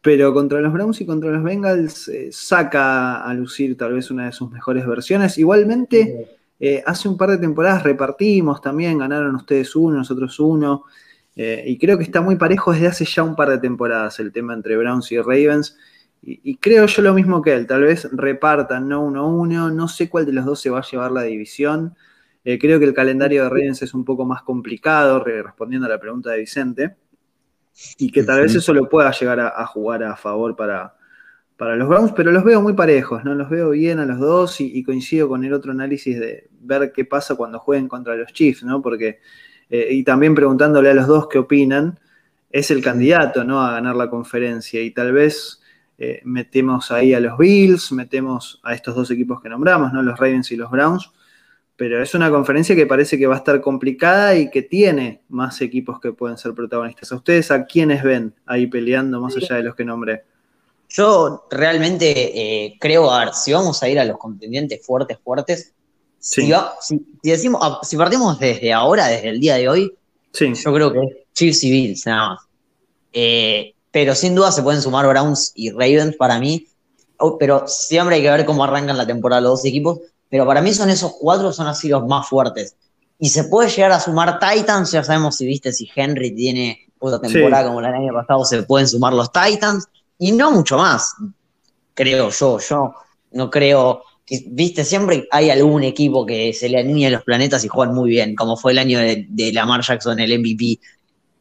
Pero 0.00 0.34
contra 0.34 0.60
los 0.60 0.72
Browns 0.72 1.00
y 1.00 1.06
contra 1.06 1.30
los 1.30 1.44
Bengals 1.44 2.08
eh, 2.08 2.30
saca 2.32 3.22
a 3.22 3.32
lucir 3.32 3.76
tal 3.76 3.92
vez 3.92 4.10
una 4.10 4.26
de 4.26 4.32
sus 4.32 4.50
mejores 4.50 4.84
versiones. 4.84 5.38
Igualmente, 5.38 6.36
eh, 6.58 6.82
hace 6.84 7.08
un 7.08 7.16
par 7.16 7.30
de 7.30 7.38
temporadas 7.38 7.84
repartimos 7.84 8.60
también, 8.60 8.98
ganaron 8.98 9.36
ustedes 9.36 9.76
uno, 9.76 9.98
nosotros 9.98 10.40
uno. 10.40 10.82
Eh, 11.36 11.62
y 11.68 11.78
creo 11.78 11.96
que 11.96 12.02
está 12.02 12.20
muy 12.20 12.34
parejo 12.34 12.72
desde 12.72 12.88
hace 12.88 13.04
ya 13.04 13.22
un 13.22 13.36
par 13.36 13.50
de 13.50 13.58
temporadas 13.58 14.18
el 14.18 14.32
tema 14.32 14.52
entre 14.52 14.76
Browns 14.76 15.12
y 15.12 15.18
Ravens. 15.18 15.76
Y, 16.22 16.40
y 16.42 16.56
creo 16.56 16.86
yo 16.86 17.02
lo 17.02 17.14
mismo 17.14 17.40
que 17.40 17.54
él, 17.54 17.68
tal 17.68 17.82
vez 17.82 18.08
repartan, 18.10 18.88
no 18.88 19.00
uno 19.04 19.28
uno, 19.28 19.70
no 19.70 19.86
sé 19.86 20.10
cuál 20.10 20.26
de 20.26 20.32
los 20.32 20.44
dos 20.44 20.60
se 20.60 20.70
va 20.70 20.80
a 20.80 20.90
llevar 20.90 21.12
la 21.12 21.22
división. 21.22 21.94
Eh, 22.44 22.58
creo 22.58 22.78
que 22.78 22.86
el 22.86 22.94
calendario 22.94 23.42
de 23.44 23.48
Ravens 23.50 23.82
es 23.82 23.92
un 23.94 24.04
poco 24.04 24.24
más 24.24 24.42
complicado, 24.42 25.22
re- 25.22 25.42
respondiendo 25.42 25.86
a 25.86 25.90
la 25.90 26.00
pregunta 26.00 26.30
de 26.30 26.38
Vicente, 26.38 26.96
y 27.98 28.10
que 28.10 28.22
tal 28.24 28.42
vez 28.42 28.54
eso 28.54 28.74
lo 28.74 28.88
pueda 28.88 29.10
llegar 29.12 29.40
a, 29.40 29.48
a 29.48 29.66
jugar 29.66 30.02
a 30.04 30.16
favor 30.16 30.56
para, 30.56 30.94
para 31.56 31.76
los 31.76 31.88
Browns, 31.88 32.12
pero 32.12 32.32
los 32.32 32.42
veo 32.44 32.60
muy 32.60 32.72
parejos, 32.72 33.24
¿no? 33.24 33.34
Los 33.34 33.48
veo 33.48 33.70
bien 33.70 33.98
a 33.98 34.06
los 34.06 34.18
dos 34.18 34.60
y, 34.60 34.70
y 34.76 34.82
coincido 34.82 35.28
con 35.28 35.44
el 35.44 35.52
otro 35.52 35.72
análisis 35.72 36.18
de 36.18 36.48
ver 36.60 36.92
qué 36.92 37.04
pasa 37.04 37.36
cuando 37.36 37.58
jueguen 37.58 37.88
contra 37.88 38.16
los 38.16 38.32
Chiefs, 38.32 38.64
¿no? 38.64 38.82
Porque, 38.82 39.20
eh, 39.68 39.88
y 39.90 40.02
también 40.02 40.34
preguntándole 40.34 40.90
a 40.90 40.94
los 40.94 41.06
dos 41.06 41.28
qué 41.28 41.38
opinan, 41.38 41.98
es 42.50 42.70
el 42.70 42.82
candidato, 42.82 43.44
¿no? 43.44 43.60
A 43.62 43.72
ganar 43.72 43.94
la 43.96 44.10
conferencia 44.10 44.82
y 44.82 44.90
tal 44.90 45.12
vez 45.12 45.62
eh, 45.98 46.20
metemos 46.24 46.90
ahí 46.90 47.14
a 47.14 47.20
los 47.20 47.38
Bills, 47.38 47.92
metemos 47.92 48.60
a 48.64 48.74
estos 48.74 48.94
dos 48.94 49.10
equipos 49.10 49.40
que 49.40 49.48
nombramos, 49.48 49.92
¿no? 49.92 50.02
Los 50.02 50.18
Ravens 50.18 50.50
y 50.50 50.56
los 50.56 50.70
Browns. 50.70 51.12
Pero 51.80 52.02
es 52.02 52.14
una 52.14 52.30
conferencia 52.30 52.76
que 52.76 52.84
parece 52.86 53.16
que 53.16 53.26
va 53.26 53.36
a 53.36 53.38
estar 53.38 53.58
complicada 53.62 54.36
y 54.36 54.50
que 54.50 54.60
tiene 54.60 55.22
más 55.30 55.62
equipos 55.62 55.98
que 55.98 56.12
pueden 56.12 56.36
ser 56.36 56.52
protagonistas. 56.52 57.10
¿A 57.10 57.16
ustedes 57.16 57.50
a 57.50 57.64
quiénes 57.64 58.02
ven 58.02 58.34
ahí 58.44 58.66
peleando 58.66 59.18
más 59.18 59.34
allá 59.34 59.56
de 59.56 59.62
los 59.62 59.74
que 59.74 59.86
nombré? 59.86 60.22
Yo 60.90 61.46
realmente 61.50 62.66
eh, 62.66 62.76
creo, 62.78 63.10
a 63.10 63.24
ver, 63.24 63.34
si 63.34 63.54
vamos 63.54 63.82
a 63.82 63.88
ir 63.88 63.98
a 63.98 64.04
los 64.04 64.18
contendientes 64.18 64.84
fuertes, 64.84 65.16
fuertes, 65.24 65.72
Sí. 66.18 66.42
si, 66.42 66.50
va- 66.50 66.74
si- 66.82 67.00
si 67.22 67.30
decimos, 67.30 67.62
ah, 67.64 67.80
si 67.82 67.96
partimos 67.96 68.38
desde 68.38 68.74
ahora, 68.74 69.06
desde 69.06 69.30
el 69.30 69.40
día 69.40 69.54
de 69.56 69.66
hoy, 69.70 69.94
Sí, 70.34 70.52
yo 70.54 70.74
creo 70.74 70.92
que 70.92 70.98
es 70.98 71.16
Chiefs 71.32 71.64
y 71.64 71.70
Bills, 71.70 72.04
nada 72.06 72.28
más. 72.34 72.40
Eh, 73.14 73.72
pero 73.90 74.14
sin 74.14 74.34
duda 74.34 74.52
se 74.52 74.62
pueden 74.62 74.82
sumar 74.82 75.08
Browns 75.08 75.52
y 75.54 75.70
Ravens 75.70 76.14
para 76.16 76.38
mí. 76.38 76.66
Oh, 77.16 77.38
pero 77.38 77.64
siempre 77.66 78.16
hay 78.16 78.22
que 78.22 78.30
ver 78.30 78.44
cómo 78.44 78.62
arrancan 78.64 78.98
la 78.98 79.06
temporada 79.06 79.40
los 79.40 79.52
dos 79.52 79.64
equipos. 79.64 80.00
Pero 80.30 80.46
para 80.46 80.62
mí 80.62 80.72
son 80.72 80.88
esos 80.90 81.12
cuatro, 81.20 81.52
son 81.52 81.66
así 81.66 81.88
los 81.88 82.06
más 82.06 82.28
fuertes. 82.28 82.76
Y 83.18 83.28
se 83.28 83.44
puede 83.44 83.68
llegar 83.68 83.92
a 83.92 84.00
sumar 84.00 84.38
Titans, 84.38 84.92
ya 84.92 85.04
sabemos 85.04 85.36
si 85.36 85.44
viste, 85.44 85.72
si 85.72 85.90
Henry 85.94 86.34
tiene 86.34 86.86
otra 86.98 87.20
temporada 87.20 87.64
Sí. 87.64 87.68
como 87.68 87.80
la 87.80 87.88
del 87.88 88.02
año 88.02 88.14
pasado, 88.14 88.44
se 88.44 88.62
pueden 88.62 88.88
sumar 88.88 89.12
los 89.12 89.30
Titans. 89.32 89.86
Y 90.18 90.32
no 90.32 90.52
mucho 90.52 90.78
más, 90.78 91.14
creo 91.94 92.30
yo. 92.30 92.58
Yo 92.60 92.94
no 93.32 93.50
creo 93.50 94.02
que, 94.24 94.44
viste, 94.46 94.84
siempre 94.84 95.26
hay 95.30 95.50
algún 95.50 95.82
equipo 95.82 96.24
que 96.24 96.52
se 96.52 96.68
le 96.68 96.78
alinea 96.78 97.10
los 97.10 97.24
planetas 97.24 97.64
y 97.64 97.68
juegan 97.68 97.94
muy 97.94 98.10
bien, 98.10 98.34
como 98.36 98.56
fue 98.56 98.72
el 98.72 98.78
año 98.78 98.98
de, 99.00 99.26
de 99.28 99.52
Lamar 99.52 99.82
Jackson, 99.82 100.18
el 100.20 100.38
MVP. 100.38 100.78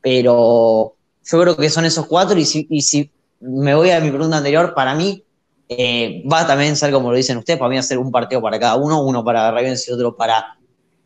Pero 0.02 0.96
yo 1.24 1.42
creo 1.42 1.56
que 1.58 1.70
son 1.70 1.86
esos 1.86 2.06
cuatro. 2.08 2.38
Y 2.40 2.46
si, 2.46 2.68
y 2.70 2.82
si 2.82 3.12
me 3.42 3.76
voy 3.76 3.92
a 3.92 4.00
mi 4.00 4.10
pregunta 4.10 4.38
anterior, 4.38 4.74
para 4.74 4.96
mí 4.96 5.24
eh, 5.72 6.24
va 6.32 6.48
también 6.48 6.76
ser 6.76 6.92
como 6.92 7.12
lo 7.12 7.18
dicen 7.18 7.38
ustedes, 7.38 7.60
para 7.60 7.70
mí 7.70 7.76
va 7.76 7.82
a 7.82 7.84
ser 7.84 8.00
un 8.00 8.12
partido 8.12 8.42
para 8.42 8.60
cada 8.60 8.76
uno, 8.76 9.04
uno 9.04 9.24
para 9.24 9.52
Ravens 9.52 9.88
y 9.88 9.92
otro 9.92 10.16
para, 10.16 10.58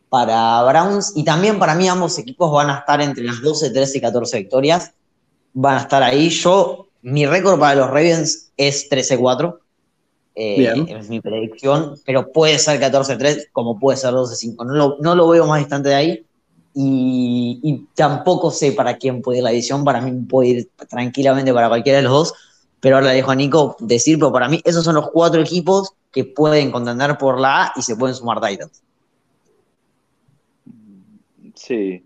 para 0.07 0.63
Browns. 0.63 1.11
Y 1.15 1.25
también 1.25 1.59
para 1.59 1.75
mí 1.75 1.89
ambos 1.89 2.17
equipos 2.17 2.49
van 2.49 2.69
a 2.69 2.79
estar 2.79 3.01
entre 3.01 3.25
las 3.25 3.41
12, 3.41 3.71
13 3.71 3.97
y 3.97 4.01
14 4.01 4.37
victorias. 4.37 4.93
Van 5.51 5.77
a 5.77 5.81
estar 5.81 6.01
ahí. 6.01 6.29
Yo, 6.29 6.87
mi 7.01 7.25
récord 7.25 7.59
para 7.59 7.75
los 7.75 7.87
Ravens 7.87 8.51
es 8.55 8.89
13-4. 8.89 9.59
Eh, 10.35 10.85
es 10.87 11.09
mi 11.09 11.19
predicción, 11.19 11.99
pero 12.05 12.31
puede 12.31 12.57
ser 12.57 12.79
14-3 12.79 13.49
como 13.51 13.77
puede 13.77 13.97
ser 13.97 14.13
12-5. 14.13 14.65
No 14.65 14.73
lo, 14.73 14.97
no 15.01 15.13
lo 15.13 15.27
veo 15.27 15.45
más 15.45 15.59
distante 15.59 15.89
de 15.89 15.95
ahí. 15.95 16.25
y, 16.73 17.59
y 17.61 17.85
tampoco 17.93 18.49
sé 18.49 18.71
para 18.71 18.97
quién 18.97 19.21
puede 19.21 19.39
ir 19.39 19.43
la 19.43 19.51
edición. 19.51 19.83
Para 19.83 19.99
mí 19.99 20.25
puede 20.25 20.47
ir 20.47 20.69
tranquilamente 20.89 21.53
para 21.53 21.67
cualquiera 21.67 21.97
de 21.97 22.03
los 22.03 22.13
dos. 22.13 22.33
Pero 22.83 22.97
ahora 22.97 23.11
le 23.11 23.15
dejo 23.15 23.31
a 23.31 23.35
Nico 23.35 23.77
decir, 23.79 24.19
pero 24.19 24.33
para 24.33 24.49
mí 24.49 24.59
esos 24.65 24.83
son 24.83 24.95
los 24.95 25.09
cuatro 25.09 25.39
equipos 25.39 25.93
que 26.11 26.25
pueden 26.25 26.69
contender 26.69 27.17
por 27.17 27.39
la 27.39 27.67
A 27.67 27.73
y 27.77 27.81
se 27.81 27.95
pueden 27.95 28.13
sumar 28.13 28.41
Titans. 28.41 28.83
Sí, 31.55 32.03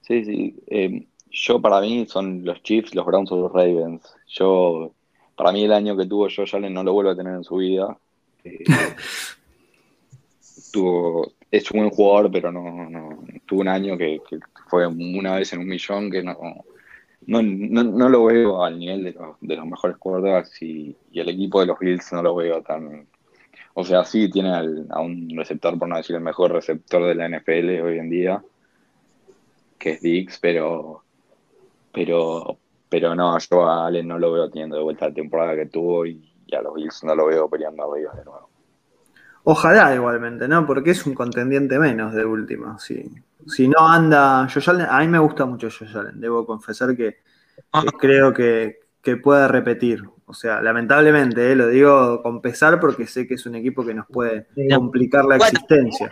sí, 0.00 0.24
sí. 0.24 0.56
Eh, 0.66 1.06
yo 1.30 1.60
para 1.60 1.80
mí 1.80 2.04
son 2.08 2.44
los 2.44 2.60
Chiefs, 2.64 2.96
los 2.96 3.06
Browns 3.06 3.30
o 3.30 3.36
los 3.36 3.52
Ravens. 3.52 4.02
Yo, 4.26 4.90
para 5.36 5.52
mí 5.52 5.62
el 5.62 5.72
año 5.72 5.96
que 5.96 6.06
tuvo 6.06 6.24
Josh 6.24 6.56
Allen 6.56 6.74
no 6.74 6.82
lo 6.82 6.94
vuelvo 6.94 7.12
a 7.12 7.16
tener 7.16 7.34
en 7.34 7.44
su 7.44 7.54
vida. 7.54 7.96
Eh, 8.42 8.64
tuvo, 10.72 11.30
es 11.48 11.70
un 11.70 11.78
buen 11.78 11.90
jugador, 11.90 12.28
pero 12.32 12.50
no, 12.50 12.90
no 12.90 13.22
tuvo 13.46 13.60
un 13.60 13.68
año 13.68 13.96
que, 13.96 14.20
que 14.28 14.40
fue 14.68 14.84
una 14.84 15.36
vez 15.36 15.52
en 15.52 15.60
un 15.60 15.68
millón 15.68 16.10
que 16.10 16.24
no, 16.24 16.36
no, 17.28 17.42
no, 17.42 17.84
no 17.84 18.08
lo 18.08 18.24
veo 18.26 18.64
al 18.64 18.78
nivel 18.78 19.04
de 19.04 19.12
los, 19.12 19.36
de 19.40 19.56
los 19.56 19.66
mejores 19.66 19.96
quarterbacks 19.98 20.62
y, 20.62 20.96
y 21.12 21.20
el 21.20 21.28
equipo 21.30 21.60
de 21.60 21.66
los 21.66 21.78
Bills 21.78 22.12
no 22.12 22.22
lo 22.22 22.34
veo 22.36 22.62
tan... 22.62 23.06
O 23.74 23.84
sea, 23.84 24.04
sí 24.04 24.30
tiene 24.30 24.52
al- 24.54 24.86
a 24.90 25.00
un 25.00 25.30
receptor, 25.36 25.78
por 25.78 25.88
no 25.88 25.96
decir 25.96 26.16
el 26.16 26.22
mejor 26.22 26.52
receptor 26.52 27.04
de 27.06 27.14
la 27.14 27.26
NFL 27.28 27.80
hoy 27.82 27.98
en 27.98 28.10
día, 28.10 28.42
que 29.78 29.90
es 29.92 30.00
Dix, 30.02 30.38
pero, 30.40 31.04
pero, 31.92 32.58
pero 32.88 33.14
no, 33.14 33.38
yo 33.38 33.66
a 33.68 33.86
Allen 33.86 34.08
no 34.08 34.18
lo 34.18 34.32
veo 34.32 34.50
teniendo 34.50 34.76
de 34.76 34.82
vuelta 34.82 35.08
la 35.08 35.14
temporada 35.14 35.56
que 35.56 35.66
tuvo 35.66 36.06
y, 36.06 36.32
y 36.46 36.54
a 36.56 36.62
los 36.62 36.74
Bills 36.74 37.04
no 37.04 37.14
lo 37.14 37.26
veo 37.26 37.48
peleando 37.50 37.84
arriba 37.92 38.14
de 38.16 38.24
nuevo. 38.24 38.50
Ojalá 39.44 39.94
igualmente, 39.94 40.46
¿no? 40.48 40.66
Porque 40.66 40.90
es 40.90 41.06
un 41.06 41.14
contendiente 41.14 41.78
menos 41.78 42.14
de 42.14 42.24
última. 42.24 42.78
Si, 42.78 43.10
si 43.48 43.68
no 43.68 43.88
anda 43.88 44.48
Josh 44.52 44.68
Allen, 44.70 44.86
a 44.88 44.98
mí 45.00 45.08
me 45.08 45.18
gusta 45.18 45.44
mucho 45.46 45.68
Josh 45.70 45.96
Allen, 45.96 46.20
debo 46.20 46.44
confesar 46.46 46.96
que, 46.96 47.16
que 47.82 47.86
creo 47.98 48.32
que, 48.32 48.78
que 49.02 49.16
puede 49.16 49.48
repetir. 49.48 50.02
O 50.26 50.34
sea, 50.34 50.60
lamentablemente, 50.60 51.52
¿eh? 51.52 51.56
lo 51.56 51.68
digo 51.68 52.22
con 52.22 52.42
pesar 52.42 52.78
porque 52.78 53.06
sé 53.06 53.26
que 53.26 53.34
es 53.34 53.46
un 53.46 53.54
equipo 53.54 53.84
que 53.84 53.94
nos 53.94 54.06
puede 54.06 54.46
complicar 54.74 55.24
la 55.24 55.36
existencia. 55.36 56.10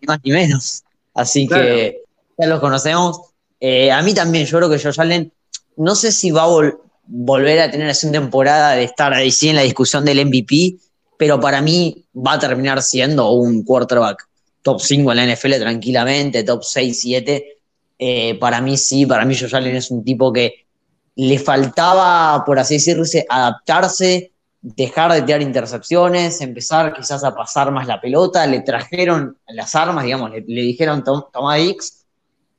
ni 0.00 0.06
más 0.06 0.18
ni 0.24 0.30
menos. 0.30 0.84
Así 1.14 1.48
Claro. 1.48 1.64
que 1.64 2.02
ya 2.38 2.46
los 2.46 2.60
conocemos. 2.60 3.20
Eh, 3.58 3.90
a 3.90 4.00
mí 4.02 4.14
también, 4.14 4.46
yo 4.46 4.58
creo 4.58 4.70
que 4.70 4.78
Josh 4.78 5.00
Allen, 5.00 5.32
no 5.76 5.96
sé 5.96 6.12
si 6.12 6.30
va 6.30 6.44
a 6.44 6.48
vol- 6.48 6.78
volver 7.06 7.58
a 7.60 7.70
tener 7.70 7.88
así 7.88 8.06
una 8.06 8.20
temporada 8.20 8.72
de 8.72 8.84
estar 8.84 9.12
ahí 9.12 9.32
sí 9.32 9.48
en 9.48 9.56
la 9.56 9.62
discusión 9.62 10.04
del 10.04 10.24
MVP, 10.24 10.76
pero 11.16 11.40
para 11.40 11.60
mí 11.60 12.06
va 12.14 12.34
a 12.34 12.38
terminar 12.38 12.80
siendo 12.82 13.32
un 13.32 13.64
quarterback 13.64 14.27
top 14.68 14.80
5 14.80 15.10
en 15.12 15.16
la 15.16 15.24
NFL 15.24 15.54
tranquilamente, 15.60 16.44
top 16.44 16.62
6, 16.62 17.00
7. 17.00 17.56
Eh, 17.98 18.38
para 18.38 18.60
mí 18.60 18.76
sí, 18.76 19.06
para 19.06 19.24
mí 19.24 19.34
Josh 19.36 19.54
Allen 19.56 19.76
es 19.76 19.90
un 19.90 20.04
tipo 20.04 20.32
que 20.32 20.66
le 21.16 21.38
faltaba, 21.38 22.44
por 22.44 22.58
así 22.58 22.74
decirse, 22.74 23.26
adaptarse, 23.28 24.32
dejar 24.60 25.12
de 25.12 25.22
tirar 25.22 25.42
intercepciones, 25.42 26.40
empezar 26.40 26.92
quizás 26.92 27.24
a 27.24 27.34
pasar 27.34 27.70
más 27.72 27.86
la 27.86 28.00
pelota, 28.00 28.46
le 28.46 28.60
trajeron 28.60 29.36
las 29.48 29.74
armas, 29.74 30.04
digamos, 30.04 30.30
le, 30.30 30.62
dijeron 30.62 31.02
"Tom- 31.04 31.24
toma 31.32 31.58
X 31.58 32.04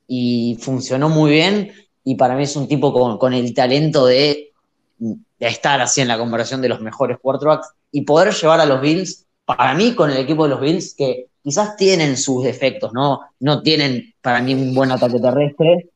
y 0.06 0.58
funcionó 0.60 1.08
muy 1.08 1.30
bien 1.30 1.72
y 2.04 2.16
para 2.16 2.34
mí 2.36 2.42
es 2.44 2.56
un 2.56 2.66
tipo 2.68 2.92
con, 2.92 3.16
con 3.18 3.32
el 3.32 3.54
talento 3.54 4.06
de, 4.06 4.52
de 4.98 5.46
estar 5.48 5.80
así 5.80 6.00
en 6.00 6.08
la 6.08 6.18
comparación 6.18 6.60
de 6.60 6.68
los 6.68 6.80
mejores 6.80 7.18
quarterbacks 7.22 7.68
y 7.92 8.02
poder 8.02 8.34
llevar 8.34 8.60
a 8.60 8.66
los 8.66 8.80
Bills, 8.80 9.26
para 9.44 9.74
mí 9.74 9.94
con 9.94 10.10
el 10.10 10.18
equipo 10.18 10.44
de 10.44 10.50
los 10.50 10.60
Bills, 10.60 10.94
que 10.94 11.26
quizás 11.42 11.76
tienen 11.76 12.16
sus 12.16 12.44
defectos, 12.44 12.92
¿no? 12.92 13.20
No 13.40 13.62
tienen 13.62 14.14
para 14.20 14.40
mí 14.40 14.54
un 14.54 14.74
buen 14.74 14.90
ataque 14.90 15.18
terrestre, 15.18 15.88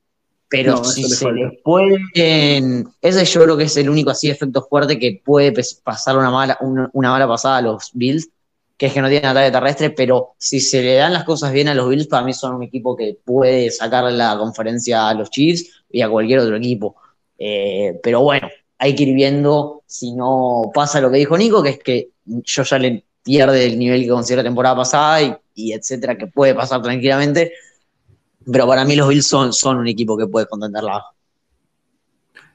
pero 0.49 0.77
No, 0.77 0.85
si 0.85 1.05
se 1.05 1.33
les 1.33 1.53
pueden. 1.63 2.89
Ese 3.01 3.25
yo 3.25 3.43
creo 3.43 3.57
que 3.57 3.65
es 3.65 3.77
el 3.77 3.91
único 3.91 4.11
así 4.11 4.31
efecto 4.31 4.67
fuerte 4.69 4.99
que 4.99 5.21
puede 5.25 5.53
pasar 5.83 6.17
una 6.17 6.31
mala, 6.31 6.57
una, 6.61 6.89
una 6.93 7.11
mala 7.11 7.27
pasada 7.27 7.59
a 7.59 7.63
los 7.63 7.91
Bills, 7.93 8.29
que 8.77 8.87
es 8.87 8.93
que 8.93 9.01
no 9.01 9.09
tienen 9.09 9.31
ataque 9.31 9.51
terrestre, 9.51 9.91
pero 9.91 10.35
si 10.39 10.61
se 10.61 10.83
le 10.83 10.95
dan 10.95 11.13
las 11.13 11.25
cosas 11.25 11.53
bien 11.53 11.69
a 11.69 11.75
los 11.75 11.89
Bills, 11.89 12.07
para 12.07 12.25
mí 12.25 12.33
son 12.33 12.55
un 12.55 12.63
equipo 12.63 12.97
que 12.97 13.19
puede 13.25 13.71
sacarle 13.71 14.13
la 14.13 14.37
conferencia 14.39 15.09
a 15.09 15.15
los 15.15 15.31
Chiefs 15.31 15.85
y 15.91 16.03
a 16.03 16.09
cualquier 16.09 16.41
otro 16.41 16.57
equipo. 16.57 16.97
Eh, 17.39 17.99
pero 18.03 18.23
bueno, 18.23 18.49
hay 18.79 18.95
que 18.95 19.05
ir 19.05 19.15
viendo 19.15 19.83
si 19.87 20.13
no 20.13 20.71
pasa 20.75 21.01
lo 21.01 21.11
que 21.11 21.19
dijo 21.19 21.37
Nico, 21.37 21.63
que 21.63 21.71
es 21.71 21.79
que 21.79 22.09
yo 22.25 22.63
ya 22.63 22.79
le 22.79 23.05
pierde 23.25 23.67
el 23.67 23.79
nivel 23.79 24.03
que 24.05 24.11
consiguió 24.11 24.39
la 24.39 24.49
temporada 24.49 24.77
pasada 24.77 25.41
y, 25.55 25.73
etcétera, 25.75 26.19
que 26.19 26.29
puede 26.29 26.55
pasar 26.55 26.83
tranquilamente. 26.83 27.53
Pero 28.51 28.67
para 28.67 28.85
mí 28.87 28.97
los 28.97 29.09
Bills 29.09 29.27
son, 29.27 29.79
un 29.79 29.89
equipo 29.89 30.17
que 30.19 30.27
puede 30.27 30.47
contenderla. 30.47 31.05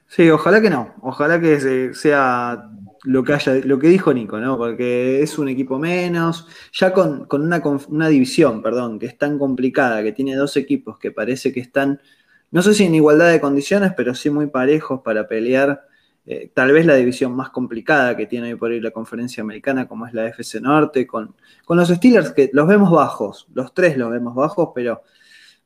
Sí, 0.08 0.28
ojalá 0.30 0.60
que 0.60 0.70
no. 0.70 0.94
Ojalá 1.02 1.40
que 1.40 1.60
se- 1.60 1.94
sea 1.94 2.70
lo 3.04 3.24
que 3.24 3.32
haya, 3.34 3.54
lo 3.64 3.78
que 3.78 3.88
dijo 3.88 4.12
Nico, 4.12 4.38
¿no? 4.40 4.58
Porque 4.58 5.22
es 5.22 5.38
un 5.38 5.48
equipo 5.48 5.78
menos. 5.78 6.46
Ya 6.72 6.92
con, 6.92 7.26
con 7.26 7.42
una, 7.42 7.62
una 7.88 8.08
división, 8.08 8.62
perdón, 8.62 8.98
que 8.98 9.06
es 9.06 9.16
tan 9.18 9.38
complicada, 9.38 10.02
que 10.02 10.12
tiene 10.12 10.34
dos 10.36 10.56
equipos 10.56 10.98
que 10.98 11.12
parece 11.12 11.52
que 11.52 11.60
están, 11.60 12.00
no 12.50 12.62
sé 12.62 12.74
si 12.74 12.84
en 12.84 12.94
igualdad 12.96 13.30
de 13.30 13.40
condiciones, 13.40 13.92
pero 13.96 14.14
sí 14.14 14.30
muy 14.30 14.48
parejos 14.48 15.00
para 15.02 15.28
pelear. 15.28 15.86
Eh, 16.32 16.48
tal 16.54 16.70
vez 16.70 16.86
la 16.86 16.94
división 16.94 17.34
más 17.34 17.50
complicada 17.50 18.16
que 18.16 18.24
tiene 18.24 18.52
hoy 18.52 18.54
por 18.54 18.70
hoy 18.70 18.80
la 18.80 18.92
conferencia 18.92 19.42
americana, 19.42 19.88
como 19.88 20.06
es 20.06 20.14
la 20.14 20.28
FC 20.28 20.60
Norte, 20.60 21.04
con, 21.04 21.34
con 21.64 21.76
los 21.76 21.88
Steelers 21.88 22.30
que 22.30 22.48
los 22.52 22.68
vemos 22.68 22.92
bajos, 22.92 23.48
los 23.52 23.74
tres 23.74 23.98
los 23.98 24.12
vemos 24.12 24.36
bajos, 24.36 24.68
pero 24.72 25.02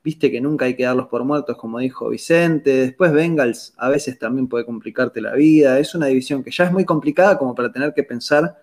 viste 0.03 0.31
que 0.31 0.41
nunca 0.41 0.65
hay 0.65 0.75
que 0.75 0.85
darlos 0.85 1.09
por 1.09 1.23
muertos, 1.23 1.59
como 1.59 1.81
dijo 1.81 2.09
Vicente. 2.09 2.71
Después 2.77 3.13
Bengals 3.13 3.75
a 3.77 3.91
veces 3.91 4.19
también 4.19 4.49
puede 4.49 4.65
complicarte 4.65 5.21
la 5.21 5.35
vida. 5.35 5.79
Es 5.79 5.95
una 5.95 6.07
división 6.07 6.43
que 6.43 6.51
ya 6.51 6.65
es 6.65 6.73
muy 6.73 6.87
complicada 6.87 7.37
como 7.37 7.55
para 7.55 7.71
tener 7.71 7.93
que 7.93 8.03
pensar 8.03 8.57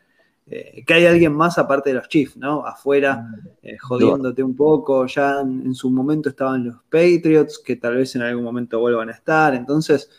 eh, 0.47 0.83
que 0.83 0.93
hay 0.95 1.05
alguien 1.05 1.35
más 1.35 1.59
aparte 1.59 1.91
de 1.91 1.97
los 1.97 2.09
Chiefs, 2.09 2.35
¿no? 2.35 2.65
Afuera, 2.65 3.27
eh, 3.61 3.77
jodiéndote 3.77 4.41
un 4.41 4.55
poco. 4.55 5.05
Ya 5.05 5.41
en, 5.41 5.67
en 5.67 5.75
su 5.75 5.91
momento 5.91 6.29
estaban 6.29 6.65
los 6.65 6.77
Patriots, 6.89 7.61
que 7.63 7.75
tal 7.75 7.97
vez 7.97 8.15
en 8.15 8.23
algún 8.23 8.43
momento 8.43 8.79
vuelvan 8.79 9.09
a 9.09 9.11
estar. 9.11 9.53
Entonces, 9.53 10.09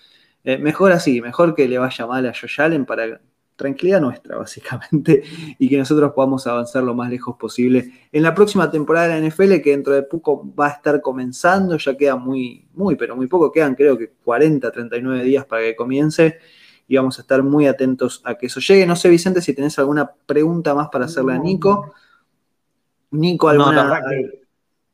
eh, 0.45 0.59
mejor 0.59 0.93
así, 0.93 1.21
mejor 1.21 1.55
que 1.55 1.69
le 1.69 1.79
vaya 1.79 2.07
mal 2.07 2.27
a 2.27 2.33
Josh 2.33 2.61
Allen 2.61 2.85
para 2.85 3.21
tranquilidad 3.57 4.01
nuestra, 4.01 4.37
básicamente, 4.37 5.23
y 5.59 5.69
que 5.69 5.79
nosotros 5.79 6.13
podamos 6.13 6.47
avanzar 6.47 6.83
lo 6.83 6.95
más 6.95 7.11
lejos 7.11 7.37
posible 7.37 8.09
en 8.11 8.23
la 8.23 8.35
próxima 8.35 8.71
temporada 8.71 9.09
de 9.09 9.21
la 9.21 9.29
NFL, 9.29 9.61
que 9.61 9.71
dentro 9.71 9.95
de 9.95 10.03
poco 10.03 10.53
va 10.55 10.67
a 10.67 10.71
estar 10.71 11.01
comenzando, 11.01 11.77
ya 11.77 11.97
queda 11.97 12.17
muy, 12.17 12.67
muy, 12.75 12.97
pero 12.97 13.15
muy 13.15 13.27
poco, 13.27 13.53
quedan 13.53 13.75
creo 13.75 13.97
que 13.97 14.11
40, 14.25 14.71
39 14.71 15.25
días 15.25 15.45
para 15.45 15.63
que 15.63 15.77
comience, 15.77 16.39
y 16.89 16.97
vamos 16.97 17.19
a 17.19 17.23
estar 17.23 17.43
muy 17.43 17.67
atentos 17.67 18.21
a 18.25 18.35
que 18.35 18.47
eso 18.47 18.61
llegue. 18.61 18.87
No 18.87 18.97
sé, 18.97 19.09
Vicente, 19.09 19.41
si 19.41 19.55
tenés 19.55 19.79
alguna 19.79 20.11
pregunta 20.27 20.75
más 20.75 20.89
para 20.89 21.07
hacerle 21.07 21.33
a 21.33 21.39
Nico. 21.39 21.95
Nico, 23.13 23.53
No, 23.53 23.65
alguna... 23.65 23.85
la 23.85 23.95
verdad 23.95 24.11
que 24.11 24.43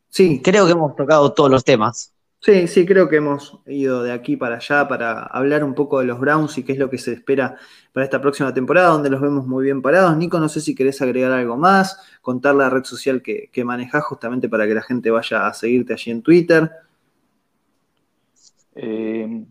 Sí, 0.08 0.40
creo 0.42 0.66
que 0.66 0.72
hemos 0.72 0.96
tocado 0.96 1.32
todos 1.32 1.50
los 1.50 1.64
temas. 1.64 2.14
Sí, 2.40 2.68
sí, 2.68 2.86
creo 2.86 3.08
que 3.08 3.16
hemos 3.16 3.60
ido 3.66 4.02
de 4.04 4.12
aquí 4.12 4.36
para 4.36 4.56
allá 4.56 4.86
para 4.86 5.24
hablar 5.24 5.64
un 5.64 5.74
poco 5.74 5.98
de 5.98 6.06
los 6.06 6.20
Browns 6.20 6.56
y 6.56 6.62
qué 6.62 6.72
es 6.72 6.78
lo 6.78 6.88
que 6.88 6.96
se 6.98 7.12
espera 7.12 7.56
para 7.92 8.04
esta 8.04 8.20
próxima 8.20 8.54
temporada, 8.54 8.88
donde 8.90 9.10
los 9.10 9.20
vemos 9.20 9.46
muy 9.46 9.64
bien 9.64 9.82
parados. 9.82 10.16
Nico, 10.16 10.38
no 10.38 10.48
sé 10.48 10.60
si 10.60 10.74
querés 10.74 11.02
agregar 11.02 11.32
algo 11.32 11.56
más, 11.56 12.00
contar 12.22 12.54
la 12.54 12.70
red 12.70 12.84
social 12.84 13.22
que, 13.22 13.50
que 13.52 13.64
manejás 13.64 14.04
justamente 14.04 14.48
para 14.48 14.66
que 14.68 14.74
la 14.74 14.82
gente 14.82 15.10
vaya 15.10 15.48
a 15.48 15.52
seguirte 15.52 15.94
allí 15.94 16.12
en 16.12 16.22
Twitter. 16.22 16.70
Eh, 18.76 19.44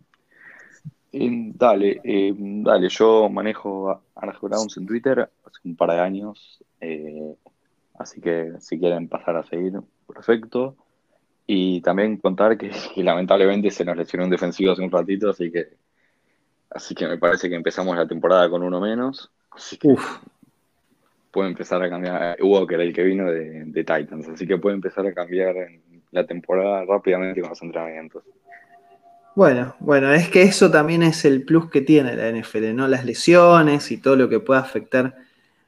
eh, 1.11 1.51
dale, 1.55 1.99
eh, 2.03 2.33
dale, 2.37 2.89
yo 2.89 3.27
manejo 3.29 3.89
a 3.89 4.01
Arge 4.15 4.39
Browns 4.41 4.77
en 4.77 4.85
Twitter 4.85 5.29
hace 5.45 5.59
un 5.65 5.75
par 5.75 5.91
de 5.91 5.99
años, 5.99 6.63
eh, 6.79 7.35
así 7.97 8.21
que 8.21 8.53
si 8.59 8.77
quieren 8.79 9.07
pasar 9.07 9.35
a 9.37 9.43
seguir, 9.43 9.81
perfecto. 10.05 10.75
Y 11.47 11.81
también 11.81 12.17
contar 12.17 12.57
que, 12.57 12.69
que 12.95 13.03
lamentablemente 13.03 13.71
se 13.71 13.85
nos 13.85 13.97
lesionó 13.97 14.25
un 14.25 14.29
defensivo 14.29 14.73
hace 14.73 14.83
un 14.83 14.91
ratito, 14.91 15.29
así 15.29 15.49
que, 15.51 15.69
así 16.69 16.93
que 16.93 17.07
me 17.07 17.17
parece 17.17 17.49
que 17.49 17.55
empezamos 17.55 17.95
la 17.95 18.07
temporada 18.07 18.49
con 18.49 18.61
uno 18.61 18.79
menos, 18.79 19.31
así 19.51 19.77
que 19.77 19.87
Uf, 19.87 20.19
puede 21.31 21.49
empezar 21.49 21.81
a 21.81 21.89
cambiar, 21.89 22.37
Walker, 22.41 22.79
el 22.81 22.93
que 22.93 23.03
vino 23.03 23.31
de, 23.31 23.63
de 23.65 23.83
Titans, 23.83 24.27
así 24.27 24.45
que 24.45 24.57
puede 24.57 24.75
empezar 24.75 25.07
a 25.07 25.13
cambiar 25.13 25.55
en 25.55 25.81
la 26.11 26.25
temporada 26.25 26.83
rápidamente 26.85 27.41
con 27.41 27.49
los 27.49 27.61
entrenamientos. 27.61 28.23
Bueno, 29.35 29.75
bueno, 29.79 30.11
es 30.13 30.29
que 30.29 30.41
eso 30.41 30.71
también 30.71 31.03
es 31.03 31.23
el 31.23 31.43
plus 31.43 31.69
que 31.69 31.81
tiene 31.81 32.15
la 32.15 32.31
NFL, 32.31 32.73
¿no? 32.73 32.87
Las 32.87 33.05
lesiones 33.05 33.91
y 33.91 33.97
todo 33.97 34.15
lo 34.15 34.27
que 34.29 34.39
pueda 34.39 34.61
afectar 34.61 35.15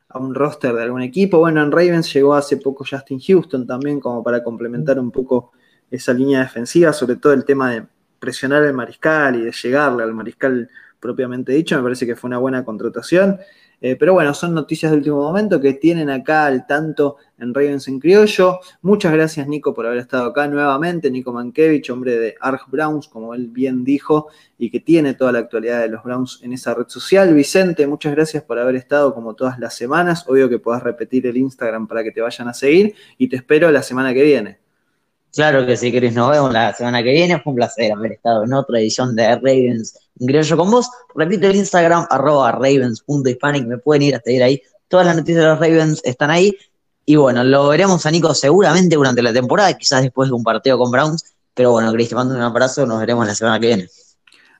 a 0.07 0.17
un 0.17 0.33
roster 0.33 0.73
de 0.73 0.81
algún 0.81 1.03
equipo. 1.03 1.37
Bueno, 1.37 1.61
en 1.61 1.71
Ravens 1.71 2.11
llegó 2.11 2.33
hace 2.33 2.57
poco 2.57 2.83
Justin 2.89 3.19
Houston 3.19 3.67
también 3.67 3.99
como 3.99 4.23
para 4.23 4.43
complementar 4.43 4.99
un 4.99 5.11
poco 5.11 5.51
esa 5.91 6.13
línea 6.13 6.41
defensiva, 6.41 6.93
sobre 6.93 7.15
todo 7.15 7.33
el 7.33 7.45
tema 7.45 7.71
de 7.71 7.83
presionar 8.19 8.63
al 8.63 8.73
mariscal 8.73 9.35
y 9.35 9.43
de 9.43 9.51
llegarle 9.51 10.03
al 10.03 10.13
mariscal 10.13 10.69
propiamente 10.99 11.53
dicho, 11.53 11.77
me 11.77 11.83
parece 11.83 12.05
que 12.05 12.15
fue 12.15 12.27
una 12.27 12.37
buena 12.37 12.63
contratación. 12.65 13.39
Eh, 13.81 13.95
pero 13.95 14.11
bueno, 14.11 14.33
son 14.33 14.53
noticias 14.53 14.91
de 14.91 14.97
último 14.97 15.21
momento 15.21 15.61
que 15.61 15.73
tienen 15.73 16.09
acá 16.09 16.45
al 16.45 16.67
tanto 16.67 17.15
en 17.37 17.53
Ravens 17.53 17.87
en 17.87 17.99
Criollo. 17.99 18.59
Muchas 18.81 19.13
gracias, 19.13 19.47
Nico, 19.47 19.73
por 19.73 19.87
haber 19.87 19.99
estado 19.99 20.25
acá 20.25 20.47
nuevamente. 20.49 21.09
Nico 21.09 21.31
Mankiewicz, 21.31 21.89
hombre 21.89 22.17
de 22.17 22.35
Arg 22.41 22.63
Browns, 22.67 23.07
como 23.07 23.33
él 23.33 23.47
bien 23.47 23.85
dijo, 23.85 24.27
y 24.57 24.69
que 24.69 24.81
tiene 24.81 25.13
toda 25.13 25.31
la 25.31 25.39
actualidad 25.39 25.79
de 25.79 25.87
los 25.87 26.03
Browns 26.03 26.41
en 26.43 26.51
esa 26.51 26.73
red 26.73 26.87
social. 26.89 27.33
Vicente, 27.33 27.87
muchas 27.87 28.13
gracias 28.13 28.43
por 28.43 28.59
haber 28.59 28.75
estado 28.75 29.13
como 29.13 29.33
todas 29.33 29.57
las 29.59 29.75
semanas. 29.75 30.25
Obvio 30.27 30.49
que 30.49 30.59
puedas 30.59 30.83
repetir 30.83 31.25
el 31.27 31.37
Instagram 31.37 31.87
para 31.87 32.03
que 32.03 32.11
te 32.11 32.19
vayan 32.19 32.49
a 32.49 32.53
seguir 32.53 32.95
y 33.17 33.29
te 33.29 33.37
espero 33.37 33.71
la 33.71 33.81
semana 33.81 34.13
que 34.13 34.23
viene. 34.23 34.68
Claro 35.33 35.65
que 35.65 35.77
sí, 35.77 35.91
Chris. 35.91 36.13
Nos 36.13 36.31
vemos 36.31 36.51
la 36.51 36.73
semana 36.73 37.03
que 37.03 37.11
viene. 37.11 37.39
Fue 37.39 37.51
un 37.51 37.55
placer 37.55 37.91
haber 37.91 38.13
estado 38.13 38.43
en 38.43 38.53
otra 38.53 38.79
edición 38.79 39.15
de 39.15 39.35
Ravens 39.35 39.97
Ingreso 40.19 40.57
con 40.57 40.69
vos. 40.69 40.89
Repito 41.15 41.47
el 41.47 41.55
Instagram, 41.55 42.05
arroba 42.09 42.51
ravens.hispanic. 42.51 43.65
Me 43.65 43.77
pueden 43.77 44.01
ir 44.03 44.15
a 44.15 44.19
seguir 44.19 44.43
ahí. 44.43 44.61
Todas 44.87 45.05
las 45.05 45.15
noticias 45.15 45.43
de 45.43 45.49
los 45.49 45.59
Ravens 45.59 46.01
están 46.03 46.31
ahí. 46.31 46.57
Y 47.05 47.15
bueno, 47.15 47.43
lo 47.43 47.67
veremos 47.69 48.05
a 48.05 48.11
Nico 48.11 48.33
seguramente 48.33 48.95
durante 48.95 49.21
la 49.21 49.33
temporada, 49.33 49.73
quizás 49.73 50.03
después 50.03 50.29
de 50.29 50.35
un 50.35 50.43
partido 50.43 50.77
con 50.77 50.91
Browns. 50.91 51.23
Pero 51.53 51.71
bueno, 51.71 51.91
Chris, 51.93 52.09
te 52.09 52.15
mando 52.15 52.35
un 52.35 52.41
abrazo. 52.41 52.85
Nos 52.85 52.99
veremos 52.99 53.25
la 53.25 53.35
semana 53.35 53.59
que 53.59 53.67
viene. 53.67 53.87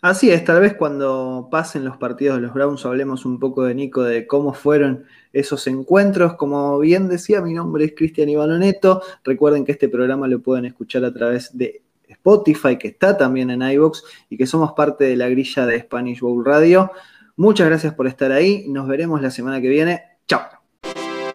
Así 0.02 0.32
es, 0.32 0.46
tal 0.46 0.62
vez 0.62 0.76
cuando 0.76 1.50
pasen 1.52 1.84
los 1.84 1.98
partidos 1.98 2.38
de 2.38 2.44
los 2.44 2.54
Browns 2.54 2.86
hablemos 2.86 3.26
un 3.26 3.38
poco 3.38 3.66
de 3.66 3.76
Nico, 3.76 4.02
de 4.04 4.28
cómo 4.28 4.54
fueron 4.54 5.04
esos 5.34 5.68
encuentros. 5.68 6.36
Como 6.36 6.80
bien 6.80 7.10
decía, 7.10 7.42
mi 7.42 7.54
nombre 7.54 7.84
es 7.84 7.94
Cristian 7.96 8.30
Ivanoneto. 8.30 9.02
Recuerden 9.26 9.66
que 9.66 9.74
este 9.74 9.90
programa 9.90 10.28
lo 10.30 10.40
pueden 10.42 10.64
escuchar 10.64 11.04
a 11.04 11.14
través 11.14 11.58
de 11.58 11.82
Spotify, 12.08 12.78
que 12.78 12.88
está 12.88 13.18
también 13.18 13.50
en 13.50 13.62
iVoox 13.62 14.04
y 14.30 14.38
que 14.38 14.48
somos 14.48 14.72
parte 14.72 15.04
de 15.04 15.18
la 15.18 15.28
grilla 15.28 15.66
de 15.66 15.82
Spanish 15.82 16.22
Bowl 16.22 16.46
Radio. 16.46 16.92
Muchas 17.36 17.68
gracias 17.68 17.94
por 17.94 18.08
estar 18.08 18.32
ahí. 18.32 18.66
Nos 18.70 18.88
veremos 18.88 19.22
la 19.22 19.32
semana 19.32 19.60
que 19.60 19.68
viene. 19.68 20.04
Chao. 20.28 20.59